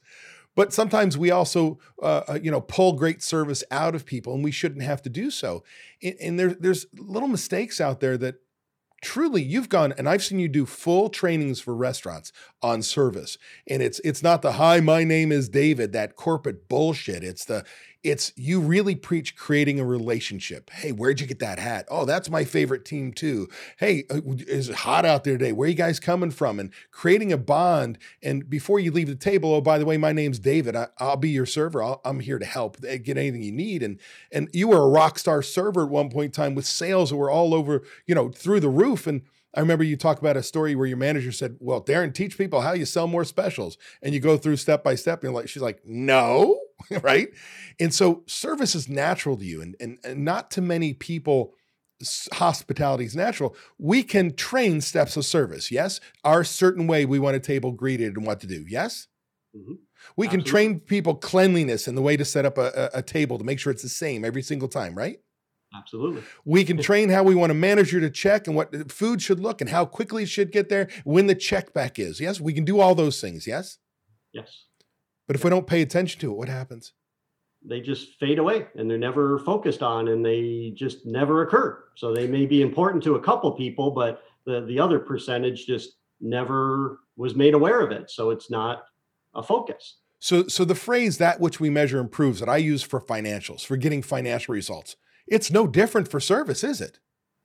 [0.57, 4.43] But sometimes we also, uh, uh, you know, pull great service out of people, and
[4.43, 5.63] we shouldn't have to do so.
[6.01, 8.37] And, and there, there's little mistakes out there that
[9.03, 12.31] truly you've gone and I've seen you do full trainings for restaurants
[12.63, 13.37] on service
[13.67, 17.63] and it's it's not the hi my name is David that corporate bullshit it's the
[18.03, 20.69] it's you really preach creating a relationship.
[20.69, 21.85] Hey, where'd you get that hat?
[21.89, 23.47] Oh, that's my favorite team too.
[23.77, 25.51] Hey, uh, is it hot out there today?
[25.51, 26.59] Where are you guys coming from?
[26.59, 27.97] And creating a bond.
[28.21, 30.75] And before you leave the table, oh, by the way, my name's David.
[30.75, 31.83] I, will be your server.
[31.83, 33.83] i am here to help eh, get anything you need.
[33.83, 33.99] And
[34.31, 37.17] and you were a rock star server at one point in time with sales that
[37.17, 39.07] were all over, you know, through the roof.
[39.07, 39.23] And
[39.53, 42.61] I remember you talk about a story where your manager said, "Well, Darren, teach people
[42.61, 45.63] how you sell more specials." And you go through step by step, and like she's
[45.63, 46.59] like, "No."
[47.01, 47.29] right?
[47.79, 51.53] And so service is natural to you, and, and, and not to many people
[52.33, 53.55] hospitality is natural.
[53.77, 55.71] We can train steps of service.
[55.71, 58.65] Yes, our certain way we want a table greeted and what to do.
[58.67, 59.07] Yes,
[59.55, 59.73] mm-hmm.
[60.15, 60.43] we Absolutely.
[60.43, 63.43] can train people cleanliness and the way to set up a, a, a, table to
[63.43, 64.95] make sure it's the same every single time.
[64.95, 65.19] Right.
[65.75, 66.23] Absolutely.
[66.45, 69.61] We can train how we want a manager to check and what food should look
[69.61, 72.19] and how quickly it should get there when the check back is.
[72.19, 73.47] Yes, we can do all those things.
[73.47, 73.77] Yes.
[74.33, 74.66] Yes.
[75.27, 76.93] But if we don't pay attention to it, what happens?
[77.63, 81.83] They just fade away and they're never focused on and they just never occur.
[81.95, 85.97] So they may be important to a couple people, but the, the other percentage just
[86.21, 88.09] never was made aware of it.
[88.09, 88.85] So it's not
[89.35, 89.97] a focus.
[90.19, 93.77] So so the phrase that which we measure improves that I use for financials, for
[93.77, 94.95] getting financial results.
[95.27, 96.99] It's no different for service, is it?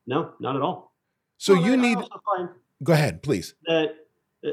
[0.07, 0.95] No, not at all.
[1.37, 1.99] So well, you need
[2.83, 3.55] Go ahead, please.
[3.67, 3.95] That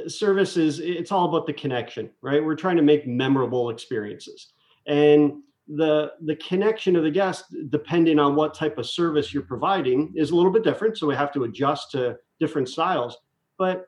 [0.08, 2.44] service is it's all about the connection right?
[2.44, 4.54] We're trying to make memorable experiences.
[4.88, 10.12] And the the connection of the guest depending on what type of service you're providing
[10.16, 13.18] is a little bit different so we have to adjust to different styles.
[13.58, 13.88] But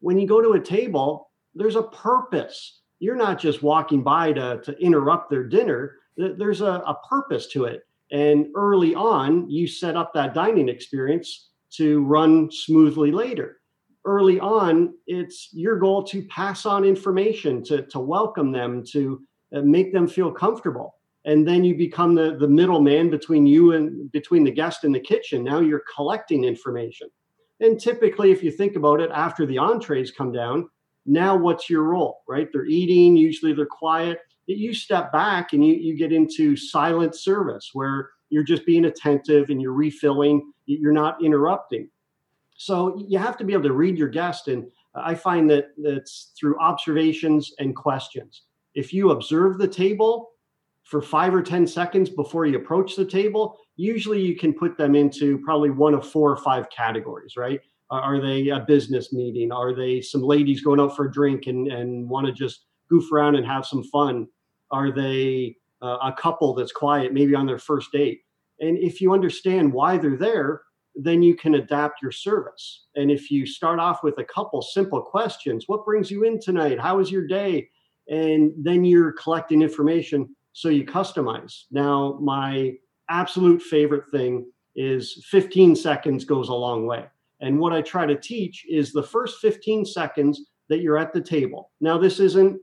[0.00, 2.80] when you go to a table there's a purpose.
[3.00, 5.96] You're not just walking by to, to interrupt their dinner.
[6.16, 7.86] There's a, a purpose to it.
[8.12, 13.59] And early on you set up that dining experience to run smoothly later
[14.04, 19.22] early on, it's your goal to pass on information, to, to welcome them, to
[19.54, 20.96] uh, make them feel comfortable.
[21.26, 25.00] And then you become the, the middleman between you and between the guest and the
[25.00, 25.44] kitchen.
[25.44, 27.08] Now you're collecting information.
[27.60, 30.70] And typically, if you think about it, after the entrees come down,
[31.04, 32.48] now what's your role, right?
[32.52, 34.20] They're eating, usually they're quiet.
[34.46, 39.50] You step back and you, you get into silent service where you're just being attentive
[39.50, 41.90] and you're refilling, you're not interrupting.
[42.60, 44.48] So you have to be able to read your guest.
[44.48, 48.42] And I find that it's through observations and questions.
[48.74, 50.32] If you observe the table
[50.82, 54.94] for five or 10 seconds before you approach the table, usually you can put them
[54.94, 57.62] into probably one of four or five categories, right?
[57.88, 59.50] Are they a business meeting?
[59.52, 63.10] Are they some ladies going out for a drink and, and want to just goof
[63.10, 64.28] around and have some fun?
[64.70, 68.20] Are they uh, a couple that's quiet, maybe on their first date?
[68.60, 70.60] And if you understand why they're there,
[70.94, 72.86] then you can adapt your service.
[72.96, 76.80] And if you start off with a couple simple questions, what brings you in tonight?
[76.80, 77.68] How was your day?
[78.08, 81.64] And then you're collecting information so you customize.
[81.70, 82.72] Now, my
[83.08, 87.06] absolute favorite thing is 15 seconds goes a long way.
[87.40, 91.20] And what I try to teach is the first 15 seconds that you're at the
[91.20, 91.70] table.
[91.80, 92.60] Now, this isn't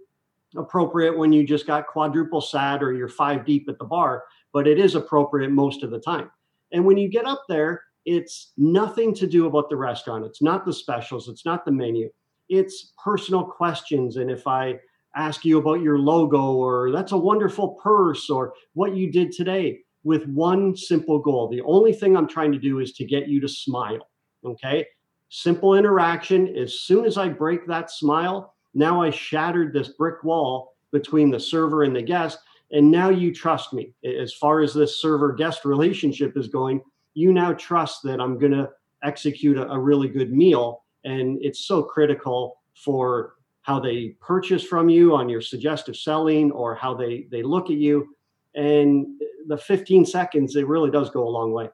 [0.55, 4.23] appropriate when you just got quadruple sat or you're five deep at the bar,
[4.53, 6.31] but it is appropriate most of the time.
[6.71, 10.25] And when you get up there, it's nothing to do about the restaurant.
[10.25, 11.27] It's not the specials.
[11.27, 12.09] It's not the menu.
[12.47, 14.15] It's personal questions.
[14.15, 14.79] And if I
[15.17, 19.81] ask you about your logo or that's a wonderful purse or what you did today
[20.05, 23.41] with one simple goal, the only thing I'm trying to do is to get you
[23.41, 24.07] to smile.
[24.45, 24.87] Okay.
[25.27, 26.55] Simple interaction.
[26.55, 31.41] As soon as I break that smile, now I shattered this brick wall between the
[31.41, 32.39] server and the guest.
[32.71, 33.93] And now you trust me.
[34.05, 36.81] As far as this server guest relationship is going,
[37.17, 38.69] you now trust that I'm going to
[39.03, 40.83] execute a, a really good meal.
[41.03, 46.75] And it's so critical for how they purchase from you on your suggestive selling or
[46.75, 48.15] how they, they look at you.
[48.53, 51.69] And the 15 seconds, it really does go a long way.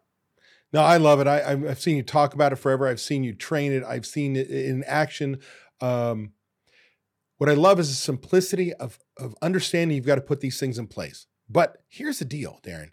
[0.71, 1.27] No, I love it.
[1.27, 2.87] I, have seen you talk about it forever.
[2.87, 3.83] I've seen you train it.
[3.83, 5.39] I've seen it in action.
[5.81, 6.31] Um,
[7.37, 10.79] what I love is the simplicity of, of understanding you've got to put these things
[10.79, 11.27] in place.
[11.49, 12.91] But here's the deal, Darren.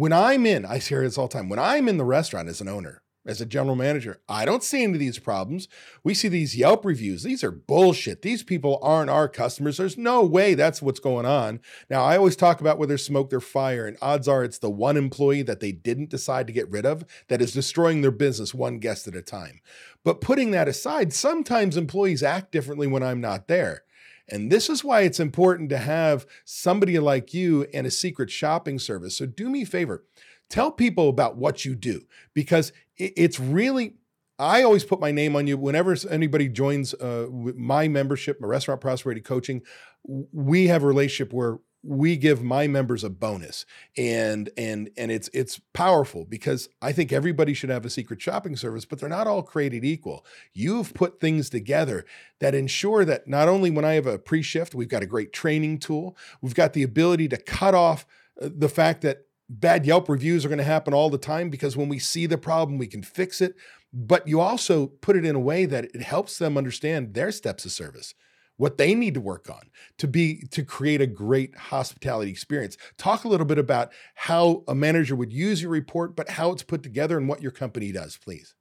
[0.00, 1.50] When I'm in, I hear this all the time.
[1.50, 4.82] When I'm in the restaurant as an owner, as a general manager, I don't see
[4.82, 5.68] any of these problems.
[6.02, 7.22] We see these Yelp reviews.
[7.22, 8.22] These are bullshit.
[8.22, 9.76] These people aren't our customers.
[9.76, 11.60] There's no way that's what's going on.
[11.90, 14.70] Now, I always talk about where there's smoke, there's fire, and odds are it's the
[14.70, 18.54] one employee that they didn't decide to get rid of that is destroying their business
[18.54, 19.60] one guest at a time.
[20.02, 23.82] But putting that aside, sometimes employees act differently when I'm not there.
[24.30, 28.78] And this is why it's important to have somebody like you and a secret shopping
[28.78, 29.16] service.
[29.16, 30.04] So do me a favor,
[30.48, 32.02] tell people about what you do
[32.34, 33.94] because it's really
[34.38, 38.80] I always put my name on you whenever anybody joins uh, my membership, my restaurant
[38.80, 39.60] prosperity coaching.
[40.02, 43.64] We have a relationship where we give my members a bonus
[43.96, 48.54] and and and it's it's powerful because i think everybody should have a secret shopping
[48.54, 50.24] service but they're not all created equal.
[50.52, 52.04] You've put things together
[52.40, 55.78] that ensure that not only when i have a pre-shift we've got a great training
[55.78, 58.06] tool we've got the ability to cut off
[58.40, 61.76] uh, the fact that bad yelp reviews are going to happen all the time because
[61.76, 63.54] when we see the problem we can fix it
[63.92, 67.64] but you also put it in a way that it helps them understand their steps
[67.64, 68.14] of service
[68.60, 72.76] what they need to work on to be to create a great hospitality experience.
[72.98, 76.62] Talk a little bit about how a manager would use your report, but how it's
[76.62, 78.54] put together and what your company does, please.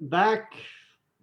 [0.00, 0.54] Back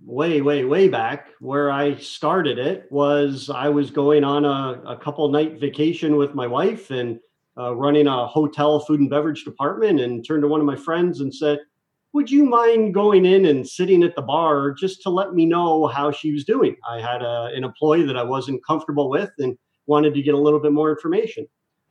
[0.05, 4.97] way, way, way back where I started it was I was going on a, a
[4.97, 7.19] couple night vacation with my wife and
[7.57, 11.21] uh, running a hotel food and beverage department and turned to one of my friends
[11.21, 11.57] and said,
[12.13, 15.87] would you mind going in and sitting at the bar just to let me know
[15.87, 16.75] how she was doing?
[16.87, 19.57] I had a, an employee that I wasn't comfortable with and
[19.87, 21.47] wanted to get a little bit more information.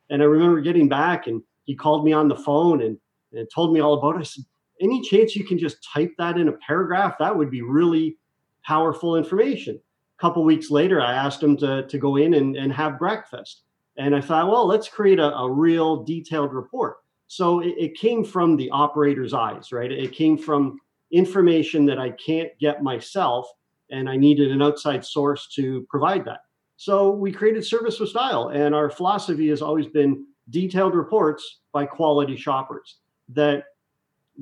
[0.09, 2.97] And I remember getting back and he called me on the phone and,
[3.33, 4.19] and told me all about it.
[4.19, 4.45] I said,
[4.79, 7.15] any chance you can just type that in a paragraph?
[7.19, 8.17] That would be really
[8.63, 9.75] powerful information.
[9.75, 13.63] A couple weeks later, I asked him to, to go in and, and have breakfast.
[13.97, 16.97] And I thought, well, let's create a, a real detailed report.
[17.31, 19.89] So it, it came from the operator's eyes, right?
[19.89, 23.49] It came from information that I can't get myself,
[23.89, 26.41] and I needed an outside source to provide that.
[26.75, 31.85] So we created Service with Style, and our philosophy has always been detailed reports by
[31.85, 32.97] quality shoppers.
[33.29, 33.63] That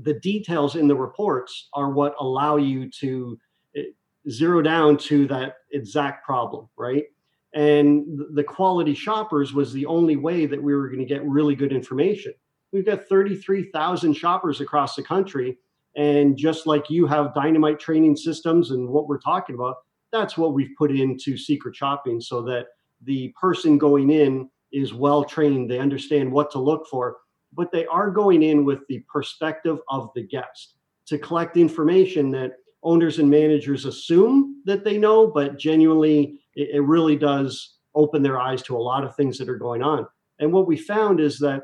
[0.02, 3.38] the details in the reports are what allow you to
[3.76, 3.84] eh,
[4.32, 7.04] zero down to that exact problem, right?
[7.54, 11.54] And the quality shoppers was the only way that we were going to get really
[11.54, 12.34] good information.
[12.72, 15.58] We've got 33,000 shoppers across the country.
[15.96, 19.78] And just like you have dynamite training systems and what we're talking about,
[20.12, 22.68] that's what we've put into secret shopping so that
[23.04, 25.70] the person going in is well trained.
[25.70, 27.18] They understand what to look for,
[27.54, 30.76] but they are going in with the perspective of the guest
[31.08, 32.54] to collect information that
[32.84, 38.62] owners and managers assume that they know, but genuinely, it, really does open their eyes
[38.64, 40.06] to a lot of things that are going on.
[40.40, 41.64] And what we found is that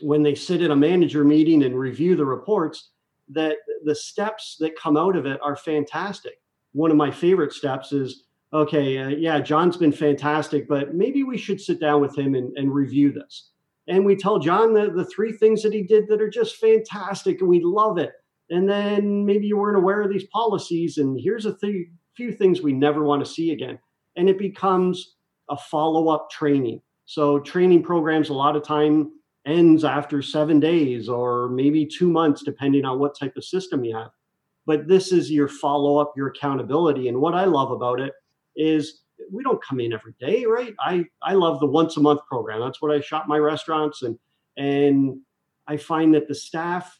[0.00, 2.90] when they sit in a manager meeting and review the reports
[3.30, 6.40] that the steps that come out of it are fantastic.
[6.72, 11.36] One of my favorite steps is okay, uh, yeah, John's been fantastic, but maybe we
[11.36, 13.50] should sit down with him and, and review this.
[13.88, 17.40] And we tell John the, the three things that he did that are just fantastic
[17.40, 18.12] and we love it.
[18.50, 22.62] And then maybe you weren't aware of these policies, and here's a th- few things
[22.62, 23.78] we never want to see again.
[24.16, 25.16] And it becomes
[25.50, 26.80] a follow up training.
[27.04, 29.12] So, training programs, a lot of time,
[29.48, 33.96] ends after seven days or maybe two months, depending on what type of system you
[33.96, 34.10] have.
[34.66, 37.08] But this is your follow up, your accountability.
[37.08, 38.12] And what I love about it
[38.54, 39.00] is
[39.32, 40.74] we don't come in every day, right?
[40.78, 42.60] I, I love the once a month program.
[42.60, 44.18] That's what I shop my restaurants and
[44.58, 45.20] and
[45.68, 46.98] I find that the staff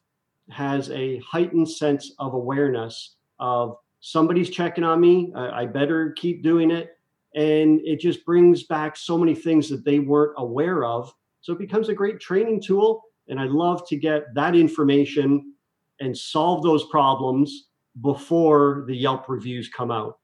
[0.51, 5.33] has a heightened sense of awareness of somebody's checking on me.
[5.35, 6.97] I, I better keep doing it.
[7.35, 11.59] And it just brings back so many things that they weren't aware of so it
[11.59, 13.03] becomes a great training tool.
[13.29, 15.55] And I love to get that information
[16.01, 17.69] and solve those problems
[18.01, 20.19] before the Yelp reviews come out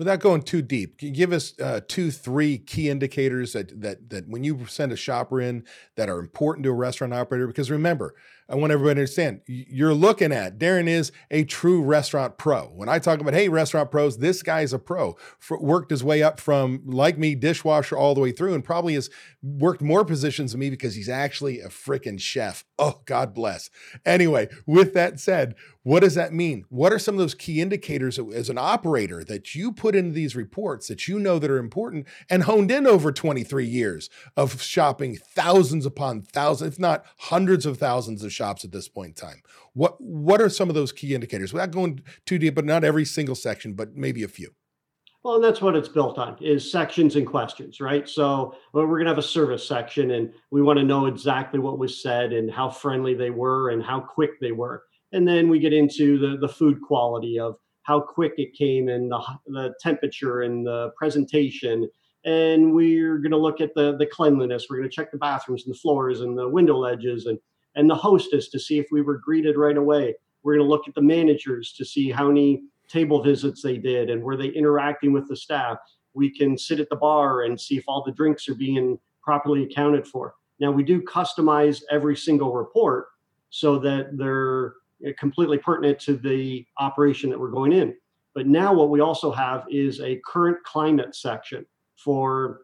[0.00, 4.42] without going too deep, give us uh, two, three key indicators that that that when
[4.42, 5.62] you send a shopper in
[5.96, 7.46] that are important to a restaurant operator?
[7.46, 8.14] Because remember,
[8.50, 12.64] I want everybody to understand you're looking at Darren is a true restaurant pro.
[12.64, 15.16] When I talk about hey, restaurant pros, this guy's a pro.
[15.38, 18.94] For, worked his way up from like me, dishwasher all the way through, and probably
[18.94, 19.08] has
[19.42, 22.64] worked more positions than me because he's actually a freaking chef.
[22.78, 23.70] Oh, God bless.
[24.04, 26.64] Anyway, with that said, what does that mean?
[26.68, 30.36] What are some of those key indicators as an operator that you put into these
[30.36, 35.16] reports that you know that are important and honed in over 23 years of shopping
[35.16, 39.42] thousands upon thousands, if not hundreds of thousands of at this point in time?
[39.74, 41.52] What what are some of those key indicators?
[41.52, 44.50] Without going too deep, but not every single section, but maybe a few.
[45.22, 48.08] Well, and that's what it's built on is sections and questions, right?
[48.08, 51.60] So well, we're going to have a service section and we want to know exactly
[51.60, 54.82] what was said and how friendly they were and how quick they were.
[55.12, 59.10] And then we get into the, the food quality of how quick it came and
[59.10, 61.86] the, the temperature and the presentation.
[62.24, 64.66] And we're going to look at the, the cleanliness.
[64.70, 67.38] We're going to check the bathrooms and the floors and the window ledges and,
[67.74, 70.14] and the hostess to see if we were greeted right away.
[70.42, 74.10] We're going to look at the managers to see how many table visits they did
[74.10, 75.78] and were they interacting with the staff.
[76.14, 79.64] We can sit at the bar and see if all the drinks are being properly
[79.64, 80.34] accounted for.
[80.58, 83.06] Now, we do customize every single report
[83.50, 84.74] so that they're
[85.06, 87.94] uh, completely pertinent to the operation that we're going in.
[88.34, 91.64] But now, what we also have is a current climate section
[91.96, 92.62] for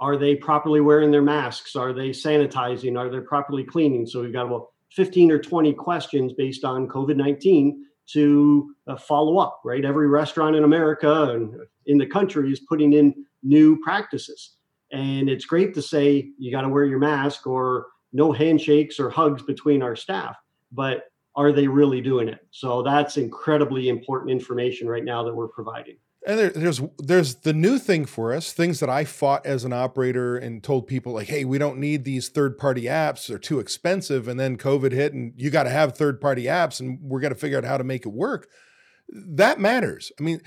[0.00, 1.74] Are they properly wearing their masks?
[1.74, 2.98] Are they sanitizing?
[2.98, 4.06] Are they properly cleaning?
[4.06, 9.38] So we've got about 15 or 20 questions based on COVID 19 to uh, follow
[9.38, 9.84] up, right?
[9.84, 11.54] Every restaurant in America and
[11.86, 14.56] in the country is putting in new practices.
[14.92, 19.10] And it's great to say you got to wear your mask or no handshakes or
[19.10, 20.36] hugs between our staff,
[20.72, 22.40] but are they really doing it?
[22.50, 25.98] So that's incredibly important information right now that we're providing.
[26.26, 29.72] And there, there's there's the new thing for us, things that I fought as an
[29.72, 33.60] operator and told people like, hey, we don't need these third party apps; they're too
[33.60, 34.28] expensive.
[34.28, 37.32] And then COVID hit, and you got to have third party apps, and we're going
[37.32, 38.48] to figure out how to make it work.
[39.08, 40.12] That matters.
[40.18, 40.40] I mean,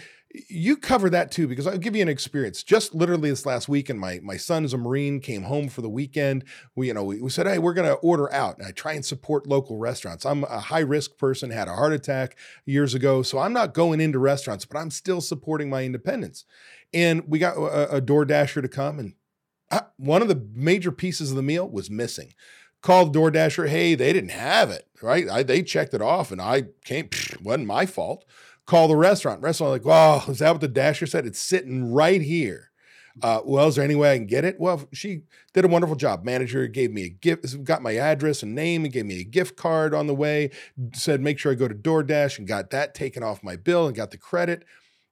[0.50, 2.64] you cover that too because I'll give you an experience.
[2.64, 6.44] Just literally this last weekend, my my son's a Marine, came home for the weekend.
[6.76, 9.06] We you know we, we said, hey, we're gonna order out, and I try and
[9.06, 10.26] support local restaurants.
[10.26, 14.00] I'm a high risk person, had a heart attack years ago, so I'm not going
[14.00, 16.46] into restaurants, but I'm still supporting my independents.
[16.94, 19.14] And we got a, a Door Dasher to come, and
[19.70, 22.34] I, one of the major pieces of the meal was missing.
[22.82, 25.30] Called DoorDasher, hey, they didn't have it, right?
[25.30, 27.10] I, they checked it off, and I came,
[27.44, 28.26] wasn't my fault
[28.72, 29.42] call the restaurant.
[29.42, 31.26] Restaurant like, oh, is that what the dasher said?
[31.26, 32.72] It's sitting right here.
[33.22, 34.58] Uh, well, is there any way I can get it?
[34.58, 36.24] Well, she did a wonderful job.
[36.24, 39.58] Manager gave me a gift, got my address and name, and gave me a gift
[39.58, 40.52] card on the way.
[40.94, 43.96] Said make sure I go to DoorDash and got that taken off my bill and
[43.96, 44.64] got the credit.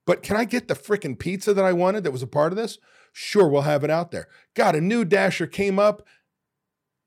[0.07, 2.57] But can I get the freaking pizza that I wanted that was a part of
[2.57, 2.77] this?
[3.11, 4.29] Sure, we'll have it out there.
[4.55, 6.07] Got a new dasher came up.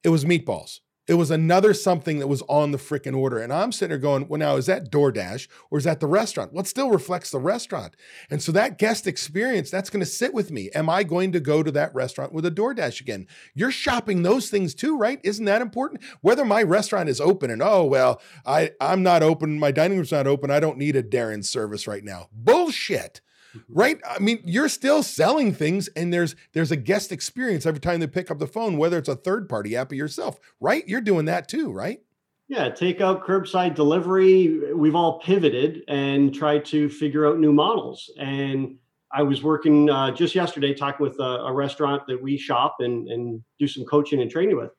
[0.05, 0.81] It was meatballs.
[1.09, 3.39] It was another something that was on the freaking order.
[3.39, 6.53] And I'm sitting there going, well, now is that DoorDash or is that the restaurant?
[6.53, 7.97] What still reflects the restaurant?
[8.31, 10.71] And so that guest experience, that's going to sit with me.
[10.75, 13.27] Am I going to go to that restaurant with a DoorDash again?
[13.53, 15.21] You're shopping those things too, right?
[15.25, 16.03] Isn't that important?
[16.21, 20.13] Whether my restaurant is open and, oh, well, I, I'm not open, my dining room's
[20.13, 22.29] not open, I don't need a Darren service right now.
[22.33, 23.21] Bullshit.
[23.69, 23.99] Right?
[24.09, 28.07] I mean you're still selling things and there's there's a guest experience every time they
[28.07, 30.39] pick up the phone whether it's a third party app or yourself.
[30.61, 30.87] Right?
[30.87, 32.01] You're doing that too right?
[32.49, 34.73] Yeah takeout curbside delivery.
[34.75, 38.11] We've all pivoted and tried to figure out new models.
[38.19, 38.77] And
[39.15, 43.09] i was working uh, just yesterday talking with a, a restaurant that we shop and,
[43.09, 44.71] and do some coaching and training with.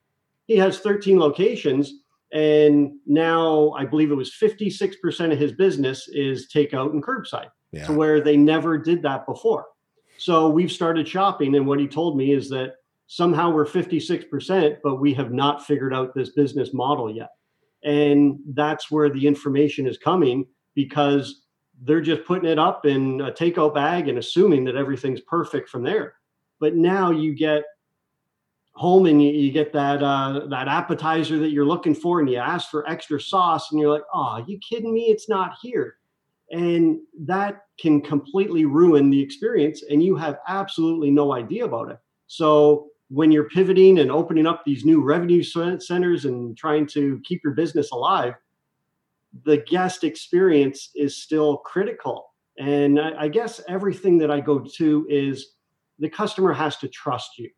[0.46, 1.92] He has 13 locations
[2.34, 7.86] and now i believe it was 56% of his business is takeout and curbside yeah.
[7.86, 9.66] to where they never did that before.
[10.18, 12.74] So we've started shopping, and what he told me is that
[13.06, 17.30] somehow we're 56%, but we have not figured out this business model yet.
[17.82, 21.42] And that's where the information is coming because
[21.82, 25.82] they're just putting it up in a takeout bag and assuming that everything's perfect from
[25.82, 26.14] there.
[26.60, 27.64] But now you get
[28.74, 32.38] home and you, you get that uh, that appetizer that you're looking for, and you
[32.38, 35.06] ask for extra sauce, and you're like, "Oh, you kidding me?
[35.10, 35.96] It's not here."
[36.54, 41.98] And that can completely ruin the experience and you have absolutely no idea about it.
[42.28, 47.42] So when you're pivoting and opening up these new revenue centers and trying to keep
[47.42, 48.34] your business alive
[49.42, 52.30] the guest experience is still critical.
[52.58, 55.54] And I, guess everything that i go to is
[55.98, 57.50] the customer has to trust you.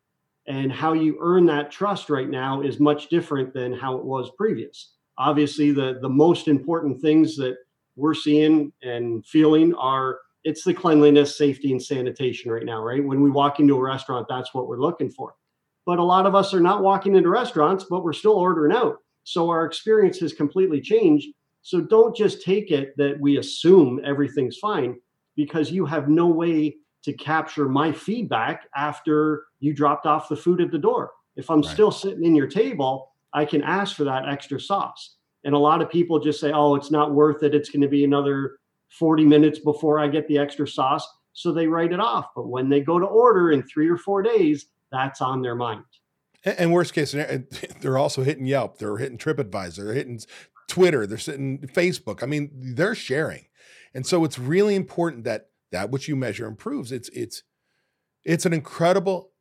[0.47, 4.31] And how you earn that trust right now is much different than how it was
[4.37, 4.93] previous.
[5.19, 7.57] Obviously the the most important things that
[7.97, 13.03] we're seeing and feeling are it's the cleanliness, safety, and sanitation right now, right?
[13.03, 15.35] When we walk into a restaurant, that's what we're looking for.
[15.85, 18.97] But a lot of us are not walking into restaurants, but we're still ordering out.
[19.23, 21.27] So our experience has completely changed.
[21.63, 24.95] So don't just take it that we assume everything's fine
[25.35, 30.61] because you have no way to capture my feedback after you dropped off the food
[30.61, 31.11] at the door.
[31.35, 31.69] If I'm right.
[31.69, 35.16] still sitting in your table, I can ask for that extra sauce.
[35.47, 37.55] And a lot of people just say, oh, it's not worth it.
[37.55, 38.57] It's going to be another
[38.89, 41.07] 40 minutes before I get the extra sauce.
[41.31, 42.25] So they write it off.
[42.35, 45.85] But when they go to order in three or four days, that's on their mind.
[46.43, 47.45] And worst case scenario,
[47.79, 50.19] they're also hitting Yelp, they're hitting TripAdvisor, they're hitting
[50.67, 52.23] Twitter, they're hitting Facebook.
[52.23, 53.45] I mean, they're sharing.
[53.93, 56.91] And so it's really important that that which you measure improves.
[56.91, 57.43] It's it's
[58.25, 59.31] it's an incredible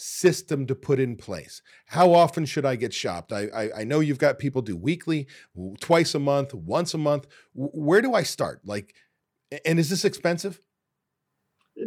[0.00, 1.60] system to put in place.
[1.86, 3.32] How often should I get shopped?
[3.32, 5.26] I, I, I, know you've got people do weekly,
[5.80, 7.26] twice a month, once a month.
[7.52, 8.60] Where do I start?
[8.64, 8.94] Like,
[9.64, 10.60] and is this expensive?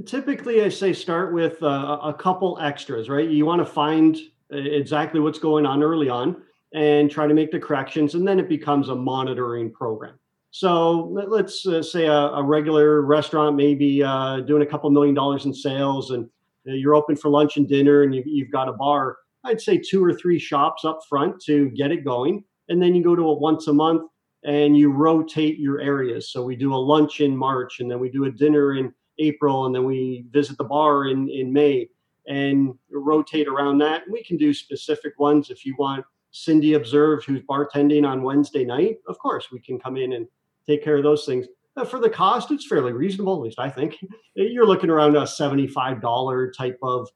[0.05, 3.30] Typically, I say start with uh, a couple extras, right?
[3.30, 4.18] You want to find
[4.51, 6.43] uh, exactly what's going on early on
[6.74, 10.20] and try to make the corrections, and then it becomes a monitoring program.
[10.51, 15.16] So let's uh, say a, a, regular restaurant may be uh, doing a couple million
[15.16, 16.30] dollars in sales and
[16.68, 20.03] Uh, you're open for lunch and dinner and you've got a bar i'd say two
[20.03, 23.34] or three shops up front to get it going and then you go to a
[23.34, 24.03] once a month
[24.43, 28.09] and you rotate your areas so we do a lunch in march and then we
[28.09, 31.88] do a dinner in april and then we visit the bar in, in may
[32.28, 34.03] and rotate around that.
[34.09, 38.97] We can do specific ones if you want Cindy Observed, who's bartending on Wednesday night.
[39.07, 40.28] Of course, we can come in and
[40.66, 41.47] take care of those things.
[41.78, 43.97] Uh, for the cost, it's fairly reasonable, at least I think.
[44.36, 47.07] You're looking around a $75 type of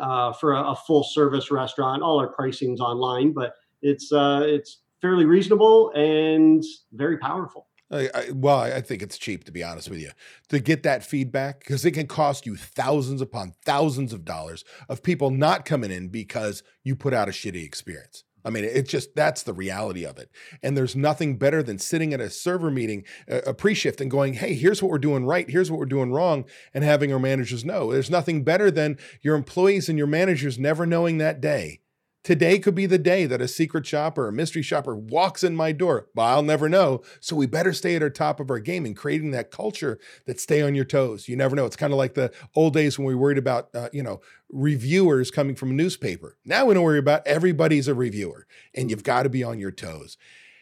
[0.00, 2.02] uh, for a, a, full service restaurant.
[2.02, 7.68] All our pricing's online, but it's uh, it's fairly reasonable and very powerful.
[7.90, 10.10] I, I, well, I think it's cheap to be honest with you
[10.48, 15.02] to get that feedback because it can cost you thousands upon thousands of dollars of
[15.02, 18.24] people not coming in because you put out a shitty experience.
[18.44, 20.30] I mean, it's just that's the reality of it.
[20.62, 24.34] And there's nothing better than sitting at a server meeting, a pre shift, and going,
[24.34, 27.64] hey, here's what we're doing right, here's what we're doing wrong, and having our managers
[27.64, 27.92] know.
[27.92, 31.80] There's nothing better than your employees and your managers never knowing that day
[32.24, 35.72] Today could be the day that a secret shopper or mystery shopper walks in my
[35.72, 37.02] door, but I'll never know.
[37.20, 40.40] So we better stay at our top of our game and creating that culture that
[40.40, 41.28] stay on your toes.
[41.28, 41.66] You never know.
[41.66, 45.30] It's kind of like the old days when we worried about, uh, you know, reviewers
[45.30, 46.38] coming from a newspaper.
[46.46, 49.70] Now we don't worry about everybody's a reviewer, and you've got to be on your
[49.70, 50.16] toes.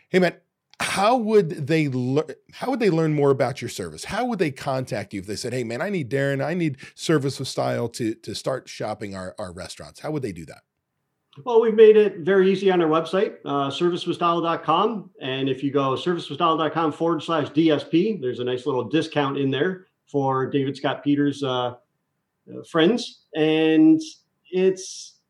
[0.08, 0.34] Hey man,
[0.80, 2.24] how would they learn?
[2.54, 4.06] How would they learn more about your service?
[4.06, 6.44] How would they contact you if they said, "Hey man, I need Darren.
[6.44, 10.32] I need service with style to to start shopping our our restaurants." How would they
[10.32, 10.62] do that?
[11.44, 15.10] Well, we've made it very easy on our website, uh, servicewithstyle.com.
[15.22, 19.86] And if you go servicewithstyle.com forward slash DSP, there's a nice little discount in there
[20.06, 21.74] for David Scott Peters uh, uh,
[22.70, 23.22] friends.
[23.34, 23.98] And
[24.50, 25.20] it's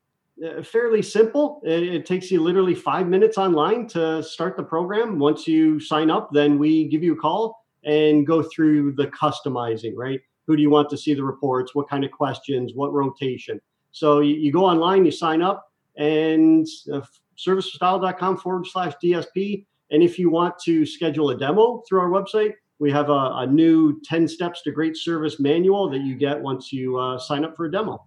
[0.44, 1.62] uh, fairly simple.
[1.64, 5.20] It, it, takes you literally five minutes online to start the program.
[5.20, 9.92] Once you sign up, then we give you a call and go through the customizing,
[9.94, 10.20] right?
[10.48, 11.76] Who do you want to see the reports?
[11.76, 12.72] What kind of questions?
[12.74, 13.60] What rotation?
[13.92, 17.00] So you, you go online, you sign up and uh,
[17.38, 19.66] servicestyle.com forward slash DSP.
[19.90, 23.46] And if you want to schedule a demo through our website, we have a, a
[23.46, 27.56] new 10 steps to great service manual that you get once you uh, sign up
[27.56, 28.04] for a demo.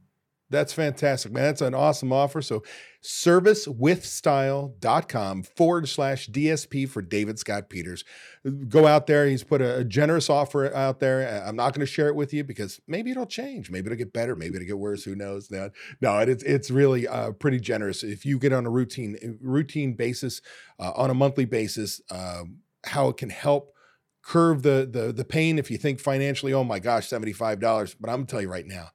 [0.50, 1.44] That's fantastic, man.
[1.44, 2.40] That's an awesome offer.
[2.42, 2.64] So
[3.04, 8.04] servicewithstyle.com forward slash DSP for David Scott Peters.
[8.68, 9.26] Go out there.
[9.26, 11.44] He's put a, a generous offer out there.
[11.46, 13.72] I'm not going to share it with you because maybe it'll change.
[13.72, 14.36] Maybe it'll get better.
[14.36, 15.04] Maybe it'll get worse.
[15.04, 15.50] Who knows?
[15.50, 18.04] No, no it's, it's really uh, pretty generous.
[18.04, 20.42] If you get on a routine, routine basis,
[20.80, 22.44] uh, on a monthly basis, uh,
[22.86, 23.74] how it can help
[24.22, 27.96] curve the, the, the pain if you think financially, oh my gosh, $75.
[28.00, 28.90] But I'm going to tell you right now,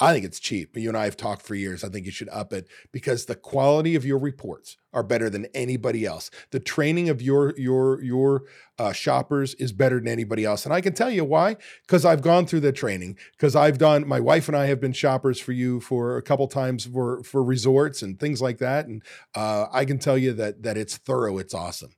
[0.00, 0.76] I think it's cheap.
[0.76, 1.82] You and I have talked for years.
[1.82, 5.46] I think you should up it because the quality of your reports are better than
[5.54, 6.30] anybody else.
[6.50, 8.44] The training of your your your
[8.78, 11.56] uh, shoppers is better than anybody else, and I can tell you why.
[11.82, 13.18] Because I've gone through the training.
[13.32, 14.06] Because I've done.
[14.06, 17.42] My wife and I have been shoppers for you for a couple times for for
[17.42, 19.02] resorts and things like that, and
[19.34, 21.38] uh, I can tell you that that it's thorough.
[21.38, 21.90] It's awesome.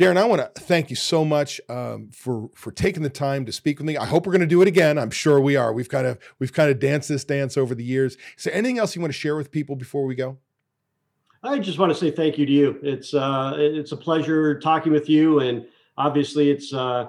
[0.00, 3.52] Darren, I want to thank you so much um, for for taking the time to
[3.52, 3.98] speak with me.
[3.98, 4.96] I hope we're going to do it again.
[4.96, 5.74] I'm sure we are.
[5.74, 8.16] We've kind of we've kind of danced this dance over the years.
[8.38, 10.38] Is there anything else you want to share with people before we go?
[11.42, 12.80] I just want to say thank you to you.
[12.82, 15.66] It's uh, it's a pleasure talking with you, and
[15.98, 17.08] obviously, it's uh,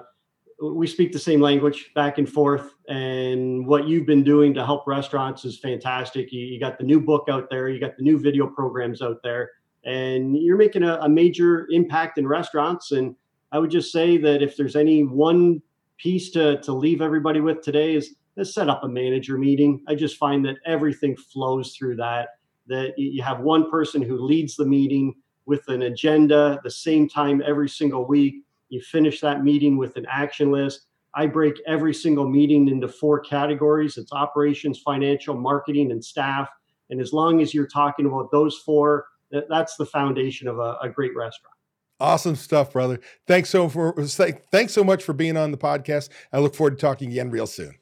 [0.62, 2.74] we speak the same language back and forth.
[2.88, 6.30] And what you've been doing to help restaurants is fantastic.
[6.30, 7.70] You, you got the new book out there.
[7.70, 9.48] You got the new video programs out there
[9.84, 12.92] and you're making a, a major impact in restaurants.
[12.92, 13.16] And
[13.50, 15.62] I would just say that if there's any one
[15.98, 19.82] piece to, to leave everybody with today is let's set up a manager meeting.
[19.88, 22.30] I just find that everything flows through that,
[22.66, 25.14] that you have one person who leads the meeting
[25.46, 28.44] with an agenda the same time every single week.
[28.68, 30.86] You finish that meeting with an action list.
[31.14, 36.48] I break every single meeting into four categories it's operations, financial, marketing, and staff.
[36.88, 39.06] And as long as you're talking about those four,
[39.48, 41.54] that's the foundation of a, a great restaurant.
[42.00, 43.00] Awesome stuff, brother.
[43.26, 46.08] Thanks so for thanks so much for being on the podcast.
[46.32, 47.74] I look forward to talking again real soon.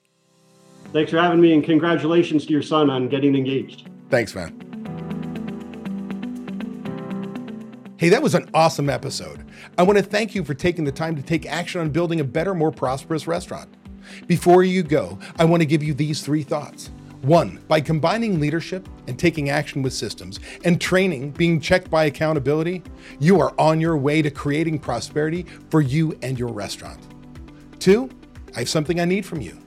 [0.92, 3.88] Thanks for having me, and congratulations to your son on getting engaged.
[4.10, 4.66] Thanks, man.
[7.96, 9.44] Hey, that was an awesome episode.
[9.76, 12.24] I want to thank you for taking the time to take action on building a
[12.24, 13.68] better, more prosperous restaurant.
[14.26, 16.90] Before you go, I want to give you these three thoughts.
[17.22, 22.82] One, by combining leadership and taking action with systems, and training being checked by accountability,
[23.18, 26.98] you are on your way to creating prosperity for you and your restaurant.
[27.78, 28.08] Two,
[28.56, 29.58] I have something I need from you.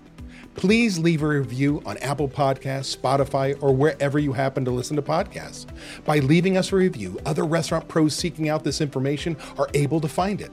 [0.56, 5.02] Please leave a review on Apple Podcasts, Spotify, or wherever you happen to listen to
[5.04, 5.68] podcasts.
[6.06, 10.08] By leaving us a review, other restaurant pros seeking out this information are able to
[10.08, 10.52] find it.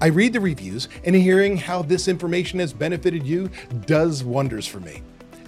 [0.00, 3.50] I read the reviews, and hearing how this information has benefited you
[3.86, 5.02] does wonders for me.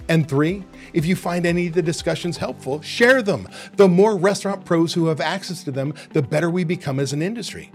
[0.09, 3.47] And three, if you find any of the discussions helpful, share them.
[3.77, 7.21] The more restaurant pros who have access to them, the better we become as an
[7.21, 7.71] industry.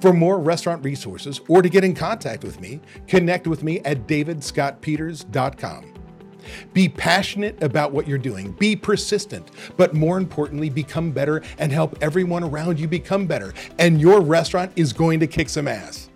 [0.00, 4.06] For more restaurant resources or to get in contact with me, connect with me at
[4.06, 5.94] davidscottpeters.com.
[6.72, 8.52] Be passionate about what you're doing.
[8.52, 13.52] Be persistent, but more importantly, become better and help everyone around you become better.
[13.78, 16.09] And your restaurant is going to kick some ass.